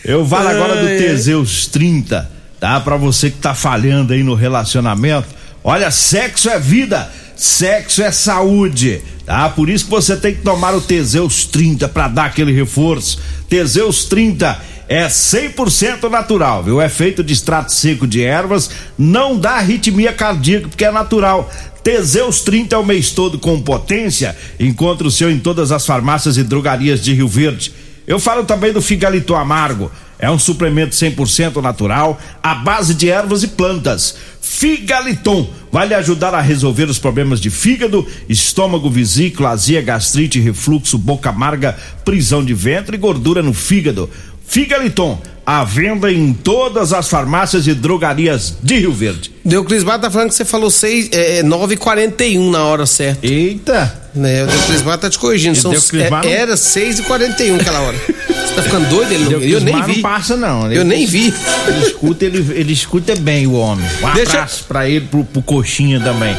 Eu 0.04 0.26
falo 0.26 0.48
Ai. 0.48 0.54
agora 0.54 0.76
do 0.76 0.86
Teseus 0.86 1.66
30, 1.66 2.30
tá? 2.58 2.80
Pra 2.80 2.96
você 2.96 3.30
que 3.30 3.38
tá 3.38 3.54
falhando 3.54 4.12
aí 4.12 4.22
no 4.22 4.34
relacionamento. 4.34 5.28
Olha, 5.62 5.90
sexo 5.90 6.48
é 6.48 6.58
vida, 6.58 7.10
sexo 7.36 8.02
é 8.02 8.10
saúde, 8.10 9.02
tá? 9.30 9.48
Por 9.48 9.70
isso 9.70 9.84
que 9.84 9.92
você 9.92 10.16
tem 10.16 10.34
que 10.34 10.42
tomar 10.42 10.74
o 10.74 10.80
Teseus 10.80 11.44
30 11.44 11.88
para 11.88 12.08
dar 12.08 12.24
aquele 12.24 12.50
reforço. 12.50 13.20
Teseus 13.48 14.04
30 14.06 14.60
é 14.88 15.06
100% 15.06 16.10
natural, 16.10 16.64
viu? 16.64 16.80
É 16.80 16.88
feito 16.88 17.22
de 17.22 17.32
extrato 17.32 17.72
seco 17.72 18.08
de 18.08 18.24
ervas, 18.24 18.68
não 18.98 19.38
dá 19.38 19.52
arritmia 19.52 20.12
cardíaca 20.12 20.66
porque 20.66 20.84
é 20.84 20.90
natural. 20.90 21.48
Teseus 21.80 22.40
30 22.40 22.74
é 22.74 22.78
o 22.78 22.84
mês 22.84 23.12
todo 23.12 23.38
com 23.38 23.62
potência. 23.62 24.36
Encontre 24.58 25.06
o 25.06 25.12
seu 25.12 25.30
em 25.30 25.38
todas 25.38 25.70
as 25.70 25.86
farmácias 25.86 26.36
e 26.36 26.42
drogarias 26.42 27.00
de 27.00 27.14
Rio 27.14 27.28
Verde. 27.28 27.72
Eu 28.08 28.18
falo 28.18 28.42
também 28.42 28.72
do 28.72 28.82
Figalito 28.82 29.36
Amargo. 29.36 29.92
É 30.18 30.28
um 30.28 30.40
suplemento 30.40 30.96
100% 30.96 31.62
natural, 31.62 32.20
à 32.42 32.56
base 32.56 32.94
de 32.94 33.08
ervas 33.08 33.44
e 33.44 33.48
plantas. 33.48 34.16
Figaliton 34.40 35.48
vai 35.70 35.86
lhe 35.86 35.94
ajudar 35.94 36.34
a 36.34 36.40
resolver 36.40 36.84
os 36.84 36.98
problemas 36.98 37.40
de 37.40 37.50
fígado, 37.50 38.06
estômago, 38.28 38.90
vesícula, 38.90 39.50
azia, 39.50 39.80
gastrite, 39.80 40.40
refluxo, 40.40 40.98
boca 40.98 41.30
amarga, 41.30 41.78
prisão 42.04 42.44
de 42.44 42.54
ventre 42.54 42.96
e 42.96 43.00
gordura 43.00 43.42
no 43.42 43.52
fígado. 43.52 44.10
Figaliton, 44.50 45.16
à 45.46 45.62
venda 45.62 46.12
em 46.12 46.32
todas 46.32 46.92
as 46.92 47.06
farmácias 47.08 47.68
e 47.68 47.72
drogarias 47.72 48.56
de 48.60 48.78
Rio 48.80 48.92
Verde. 48.92 49.30
Deuclis 49.44 49.84
Bar 49.84 50.00
tá 50.00 50.10
falando 50.10 50.30
que 50.30 50.34
você 50.34 50.44
falou 50.44 50.68
é, 51.12 51.40
9h41 51.44 52.50
na 52.50 52.64
hora 52.64 52.84
certa. 52.84 53.24
Eita! 53.24 54.00
Né, 54.12 54.42
o 54.42 54.48
Deuclis 54.48 54.82
Bar 54.82 54.98
tá 54.98 55.08
te 55.08 55.20
corrigindo. 55.20 55.56
São, 55.56 55.72
é, 55.72 56.10
não- 56.10 56.24
era 56.24 56.54
6h41 56.56 57.60
aquela 57.60 57.78
hora. 57.78 57.96
Você 57.96 58.54
tá 58.56 58.62
ficando 58.62 58.88
doido? 58.88 59.12
Ele, 59.12 59.24
não- 59.26 59.40
eu 59.40 59.60
nem 59.60 59.82
vi. 59.84 59.94
não 59.94 60.02
passa 60.02 60.36
não. 60.36 60.72
Eu 60.72 60.84
nem 60.84 61.06
vi. 61.06 61.32
Ele 61.68 61.86
escuta, 61.86 62.24
ele, 62.24 62.52
ele 62.58 62.72
escuta 62.72 63.14
bem 63.14 63.46
o 63.46 63.52
homem. 63.52 63.88
Um 64.02 64.12
Deixa- 64.14 64.32
abraço 64.32 64.64
pra 64.66 64.88
ele, 64.88 65.06
pro, 65.06 65.24
pro 65.24 65.42
coxinha 65.42 66.00
também. 66.00 66.36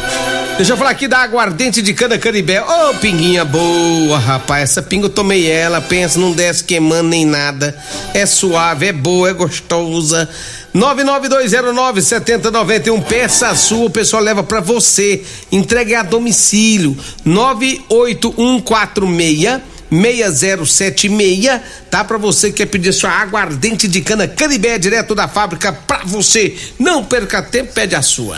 Deixa 0.62 0.74
eu 0.74 0.78
falar 0.78 0.92
aqui 0.92 1.08
da 1.08 1.18
aguardente 1.18 1.82
de 1.82 1.92
cana 1.92 2.20
canibé. 2.20 2.62
Ô, 2.62 2.94
pinguinha 2.94 3.44
boa, 3.44 4.20
rapaz. 4.20 4.70
Essa 4.70 4.84
pinga 4.84 5.08
eu 5.08 5.10
tomei 5.10 5.50
ela, 5.50 5.82
pensa, 5.82 6.20
não 6.20 6.34
desce 6.34 6.64
queimando 6.64 7.10
nem 7.10 7.26
nada. 7.26 7.76
É 8.14 8.28
suave, 8.28 8.86
é 8.86 8.94
boa, 8.94 9.32
é 9.32 9.34
gostosa. 9.34 10.30
99209-7091. 10.76 13.04
Peça 13.06 13.48
a 13.48 13.56
sua, 13.56 13.88
o 13.88 13.90
pessoal 13.90 14.22
leva 14.22 14.44
pra 14.44 14.60
você. 14.60 15.24
Entregue 15.52 15.96
a 15.96 16.04
domicílio. 16.04 16.96
98146 17.26 19.62
6076, 19.90 21.60
tá? 21.90 22.04
Pra 22.04 22.20
você 22.20 22.52
que 22.52 22.58
quer 22.58 22.68
pedir 22.68 22.94
sua 22.94 23.10
aguardente 23.10 23.88
de 23.88 24.00
cana 24.02 24.28
canibé 24.28 24.78
direto 24.78 25.16
da 25.16 25.28
fábrica 25.28 25.74
pra 25.74 26.02
você. 26.06 26.56
Não 26.78 27.04
perca 27.04 27.42
tempo, 27.42 27.74
pede 27.74 27.96
a 27.96 28.04
sua. 28.04 28.38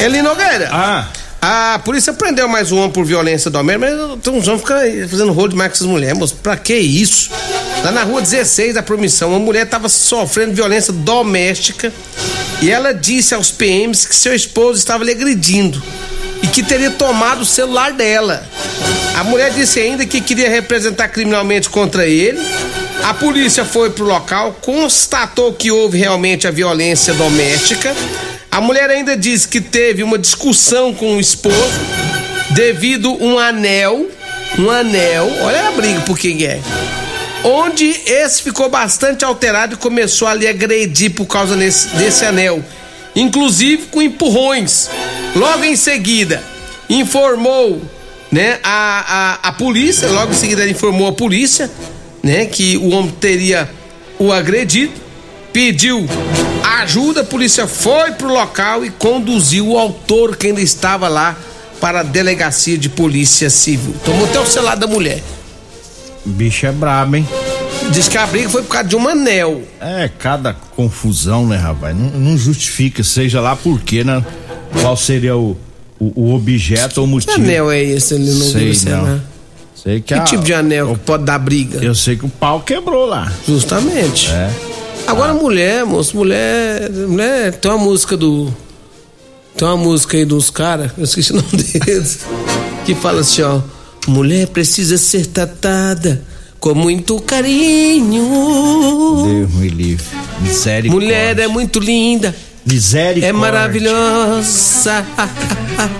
Eli 0.00 0.20
Nogueira. 0.20 0.68
Ah. 0.72 1.06
A 1.40 1.80
polícia 1.84 2.12
prendeu 2.12 2.48
mais 2.48 2.72
um 2.72 2.78
homem 2.78 2.90
por 2.90 3.04
violência 3.04 3.48
doméstica, 3.48 3.96
mas 3.96 4.20
tem 4.22 4.32
uns 4.32 4.48
homens 4.48 4.62
ficam 4.62 5.08
fazendo 5.08 5.32
rolo 5.32 5.48
demais 5.50 5.70
com 5.70 5.76
essas 5.76 5.86
mulheres, 5.86 6.18
moço. 6.18 6.34
Pra 6.42 6.56
que 6.56 6.74
isso? 6.74 7.30
Lá 7.84 7.92
na 7.92 8.02
rua 8.02 8.20
16 8.20 8.74
da 8.74 8.82
promissão, 8.82 9.30
uma 9.30 9.38
mulher 9.38 9.64
estava 9.64 9.88
sofrendo 9.88 10.52
violência 10.52 10.92
doméstica 10.92 11.92
e 12.60 12.68
ela 12.68 12.92
disse 12.92 13.34
aos 13.34 13.52
PMs 13.52 14.04
que 14.04 14.16
seu 14.16 14.34
esposo 14.34 14.78
estava 14.78 15.04
lhe 15.04 15.12
agredindo 15.12 15.80
e 16.42 16.48
que 16.48 16.60
teria 16.60 16.90
tomado 16.90 17.42
o 17.42 17.46
celular 17.46 17.92
dela. 17.92 18.44
A 19.14 19.22
mulher 19.22 19.52
disse 19.52 19.78
ainda 19.78 20.04
que 20.04 20.20
queria 20.20 20.50
representar 20.50 21.06
criminalmente 21.06 21.70
contra 21.70 22.04
ele. 22.04 22.40
A 23.04 23.14
polícia 23.14 23.64
foi 23.64 23.90
pro 23.90 24.04
local, 24.04 24.58
constatou 24.60 25.52
que 25.52 25.70
houve 25.70 25.98
realmente 25.98 26.48
a 26.48 26.50
violência 26.50 27.14
doméstica. 27.14 27.94
A 28.58 28.60
mulher 28.60 28.90
ainda 28.90 29.16
disse 29.16 29.46
que 29.46 29.60
teve 29.60 30.02
uma 30.02 30.18
discussão 30.18 30.92
com 30.92 31.16
o 31.16 31.20
esposo 31.20 31.78
devido 32.50 33.12
um 33.22 33.38
anel, 33.38 34.10
um 34.58 34.68
anel, 34.68 35.30
olha 35.42 35.68
a 35.68 35.70
briga 35.70 36.00
por 36.00 36.18
quem 36.18 36.42
é. 36.42 36.60
Onde 37.44 37.84
esse 38.04 38.42
ficou 38.42 38.68
bastante 38.68 39.24
alterado 39.24 39.74
e 39.74 39.78
começou 39.78 40.26
a 40.26 40.34
lhe 40.34 40.48
agredir 40.48 41.12
por 41.14 41.26
causa 41.26 41.54
desse, 41.54 41.86
desse 41.90 42.24
anel, 42.24 42.60
inclusive 43.14 43.86
com 43.92 44.02
empurrões. 44.02 44.90
Logo 45.36 45.62
em 45.62 45.76
seguida, 45.76 46.42
informou 46.90 47.80
né, 48.28 48.58
a, 48.64 49.38
a, 49.44 49.48
a 49.50 49.52
polícia, 49.52 50.08
logo 50.08 50.32
em 50.32 50.36
seguida 50.36 50.62
ele 50.62 50.72
informou 50.72 51.06
a 51.06 51.12
polícia, 51.12 51.70
né, 52.24 52.44
que 52.46 52.76
o 52.76 52.88
homem 52.88 53.14
teria 53.20 53.70
o 54.18 54.32
agredido, 54.32 55.07
pediu 55.52 56.06
ajuda, 56.80 57.22
a 57.22 57.24
polícia 57.24 57.66
foi 57.66 58.12
pro 58.12 58.28
local 58.32 58.84
e 58.84 58.90
conduziu 58.90 59.68
o 59.70 59.78
autor 59.78 60.36
que 60.36 60.48
ainda 60.48 60.60
estava 60.60 61.08
lá 61.08 61.36
para 61.80 62.00
a 62.00 62.02
delegacia 62.02 62.76
de 62.76 62.88
polícia 62.88 63.48
civil. 63.50 63.94
Tomou 64.04 64.24
até 64.26 64.38
o 64.40 64.46
celular 64.46 64.76
da 64.76 64.86
mulher. 64.86 65.22
Bicho 66.24 66.66
é 66.66 66.72
brabo, 66.72 67.16
hein? 67.16 67.26
Diz 67.90 68.08
que 68.08 68.18
a 68.18 68.26
briga 68.26 68.48
foi 68.48 68.62
por 68.62 68.68
causa 68.72 68.88
de 68.88 68.96
um 68.96 69.08
anel. 69.08 69.62
É, 69.80 70.10
cada 70.18 70.52
confusão, 70.52 71.46
né, 71.46 71.56
rapaz? 71.56 71.96
Não, 71.96 72.10
não 72.10 72.36
justifica, 72.36 73.02
seja 73.02 73.40
lá 73.40 73.56
por 73.56 73.80
quê, 73.80 74.04
né? 74.04 74.22
Qual 74.82 74.96
seria 74.96 75.36
o, 75.36 75.56
o, 75.98 76.12
o 76.30 76.34
objeto 76.34 76.98
ou 77.00 77.04
o 77.06 77.08
Que 77.08 77.14
motivo. 77.14 77.34
anel 77.36 77.70
é 77.70 77.82
esse 77.82 78.14
ali 78.14 78.30
no 78.30 78.44
Sei 78.44 78.72
não. 78.90 79.02
né? 79.04 79.20
Sei 79.74 80.00
que, 80.00 80.08
Que 80.08 80.14
a- 80.14 80.24
tipo 80.24 80.42
de 80.42 80.52
anel 80.52 80.90
o- 80.90 80.94
que 80.94 81.04
pode 81.04 81.24
dar 81.24 81.38
briga? 81.38 81.78
Eu 81.82 81.94
sei 81.94 82.16
que 82.16 82.26
o 82.26 82.28
pau 82.28 82.60
quebrou 82.60 83.06
lá. 83.06 83.32
Justamente. 83.46 84.28
É. 84.30 84.50
Agora, 85.08 85.32
mulher, 85.32 85.86
moço, 85.86 86.14
mulher. 86.14 86.90
Mulher, 86.90 87.54
tem 87.54 87.70
uma 87.70 87.82
música 87.82 88.14
do. 88.14 88.54
Tem 89.56 89.66
uma 89.66 89.76
música 89.78 90.18
aí 90.18 90.26
dos 90.26 90.50
caras, 90.50 90.92
eu 90.98 91.04
esqueci 91.04 91.32
o 91.32 91.36
nome 91.36 91.48
deles, 91.56 92.20
que 92.84 92.94
fala 92.94 93.22
assim, 93.22 93.40
ó. 93.40 93.62
Mulher 94.06 94.48
precisa 94.48 94.98
ser 94.98 95.26
tratada 95.26 96.22
com 96.60 96.74
muito 96.74 97.18
carinho. 97.20 98.22
Deus 99.26 99.54
me 99.54 99.68
livre. 99.70 100.04
Mulher 100.90 101.38
é 101.38 101.48
muito 101.48 101.80
linda, 101.80 102.36
Misericórdia. 102.70 103.26
é 103.26 103.32
maravilhosa. 103.32 105.04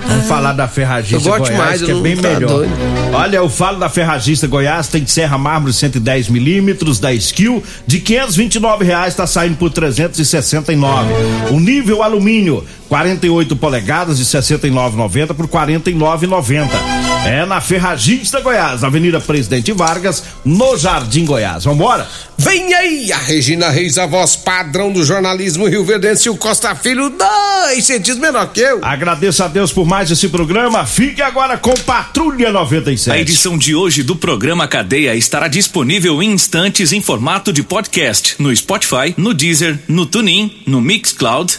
Vamos 0.07 0.27
falar 0.27 0.53
da 0.53 0.67
Ferragista 0.69 1.17
Eu 1.17 1.39
gosto 1.39 1.53
Goiás, 1.53 1.59
mais, 1.59 1.83
que 1.83 1.91
é 1.91 1.95
bem 1.95 2.17
tá 2.17 2.29
melhor. 2.29 2.49
doido. 2.49 2.73
Olha, 3.13 3.37
eu 3.37 3.49
falo 3.49 3.79
da 3.79 3.89
Ferragista 3.89 4.47
Goiás, 4.47 4.89
tem 4.89 5.07
serra 5.07 5.39
mármore 5.39 5.73
110 5.73 6.29
milímetros 6.29 6.99
da 6.99 7.13
Skill, 7.15 7.63
de 7.87 8.01
529 8.01 8.85
reais 8.85 9.15
tá 9.15 9.27
saindo 9.27 9.57
por 9.57 9.71
369. 9.71 11.13
O 11.51 11.61
nível 11.61 12.03
alumínio, 12.03 12.65
48 12.89 13.57
polegadas 13.57 14.19
de 14.19 14.25
69,90 14.25 15.35
por 15.35 15.47
49,90. 15.47 16.98
É 17.27 17.45
na 17.45 17.61
Ferragista 17.61 18.41
Goiás, 18.41 18.83
Avenida 18.83 19.21
Presidente 19.21 19.73
Vargas, 19.73 20.25
no 20.45 20.77
Jardim 20.77 21.25
Goiás. 21.25 21.65
Vambora? 21.65 22.09
Vem 22.39 22.73
aí 22.73 23.13
a 23.13 23.19
Regina 23.19 23.69
Reis, 23.69 23.99
a 23.99 24.07
voz 24.07 24.35
padrão 24.37 24.91
do 24.91 25.05
jornalismo 25.05 25.67
Rio 25.67 25.85
Verdense, 25.85 26.31
o 26.31 26.37
Costa 26.37 26.75
Filho, 26.75 27.11
dois 27.11 27.85
centímetros 27.85 28.19
menor 28.19 28.51
que 28.53 28.61
eu. 28.61 28.79
Agradeço 28.83 29.45
a 29.45 29.49
Deus 29.49 29.73
por 29.73 29.87
mais 29.87 30.11
esse 30.11 30.29
programa. 30.29 30.87
Fique 30.87 31.21
agora 31.21 31.59
com 31.59 31.75
Patrulha 31.75 32.51
97. 32.51 33.15
A 33.15 33.21
edição 33.21 33.59
de 33.59 33.75
hoje 33.75 34.03
do 34.03 34.17
programa 34.17 34.67
Cadeia 34.67 35.15
estará 35.15 35.49
disponível 35.49 36.23
em 36.23 36.33
instantes 36.33 36.93
em 36.93 37.03
formato 37.03 37.53
de 37.53 37.63
podcast 37.63 38.37
no 38.39 38.55
Spotify, 38.55 39.13
no 39.17 39.35
Deezer, 39.35 39.79
no 39.87 40.07
TuneIn, 40.07 40.63
no 40.67 40.81
Mixcloud, 40.81 41.59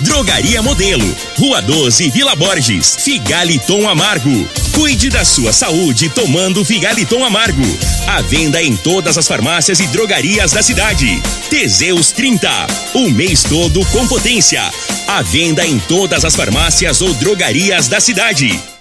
Drogaria 0.00 0.62
Modelo, 0.62 1.16
Rua 1.36 1.60
12, 1.60 2.10
Vila 2.10 2.36
Borges. 2.36 2.96
Figaliton 3.00 3.88
Amargo. 3.88 4.48
Cuide 4.72 5.10
da 5.10 5.24
sua 5.24 5.52
saúde 5.52 6.08
tomando 6.08 6.64
Figaliton 6.64 7.24
Amargo. 7.24 7.62
À 8.06 8.22
venda 8.22 8.62
em 8.62 8.76
todas 8.76 9.18
as 9.18 9.26
farmácias 9.26 9.80
e 9.80 9.86
drogarias 9.88 10.52
da 10.52 10.62
cidade. 10.62 11.20
Teseus 11.50 12.12
30, 12.12 12.48
o 12.94 13.10
mês 13.10 13.42
todo 13.42 13.84
com 13.86 14.06
potência. 14.06 14.62
À 15.08 15.22
venda 15.22 15.66
em 15.66 15.78
todas 15.80 16.24
as 16.24 16.36
farmácias 16.36 17.00
ou 17.00 17.12
drogarias 17.14 17.88
da 17.88 17.98
cidade. 17.98 18.68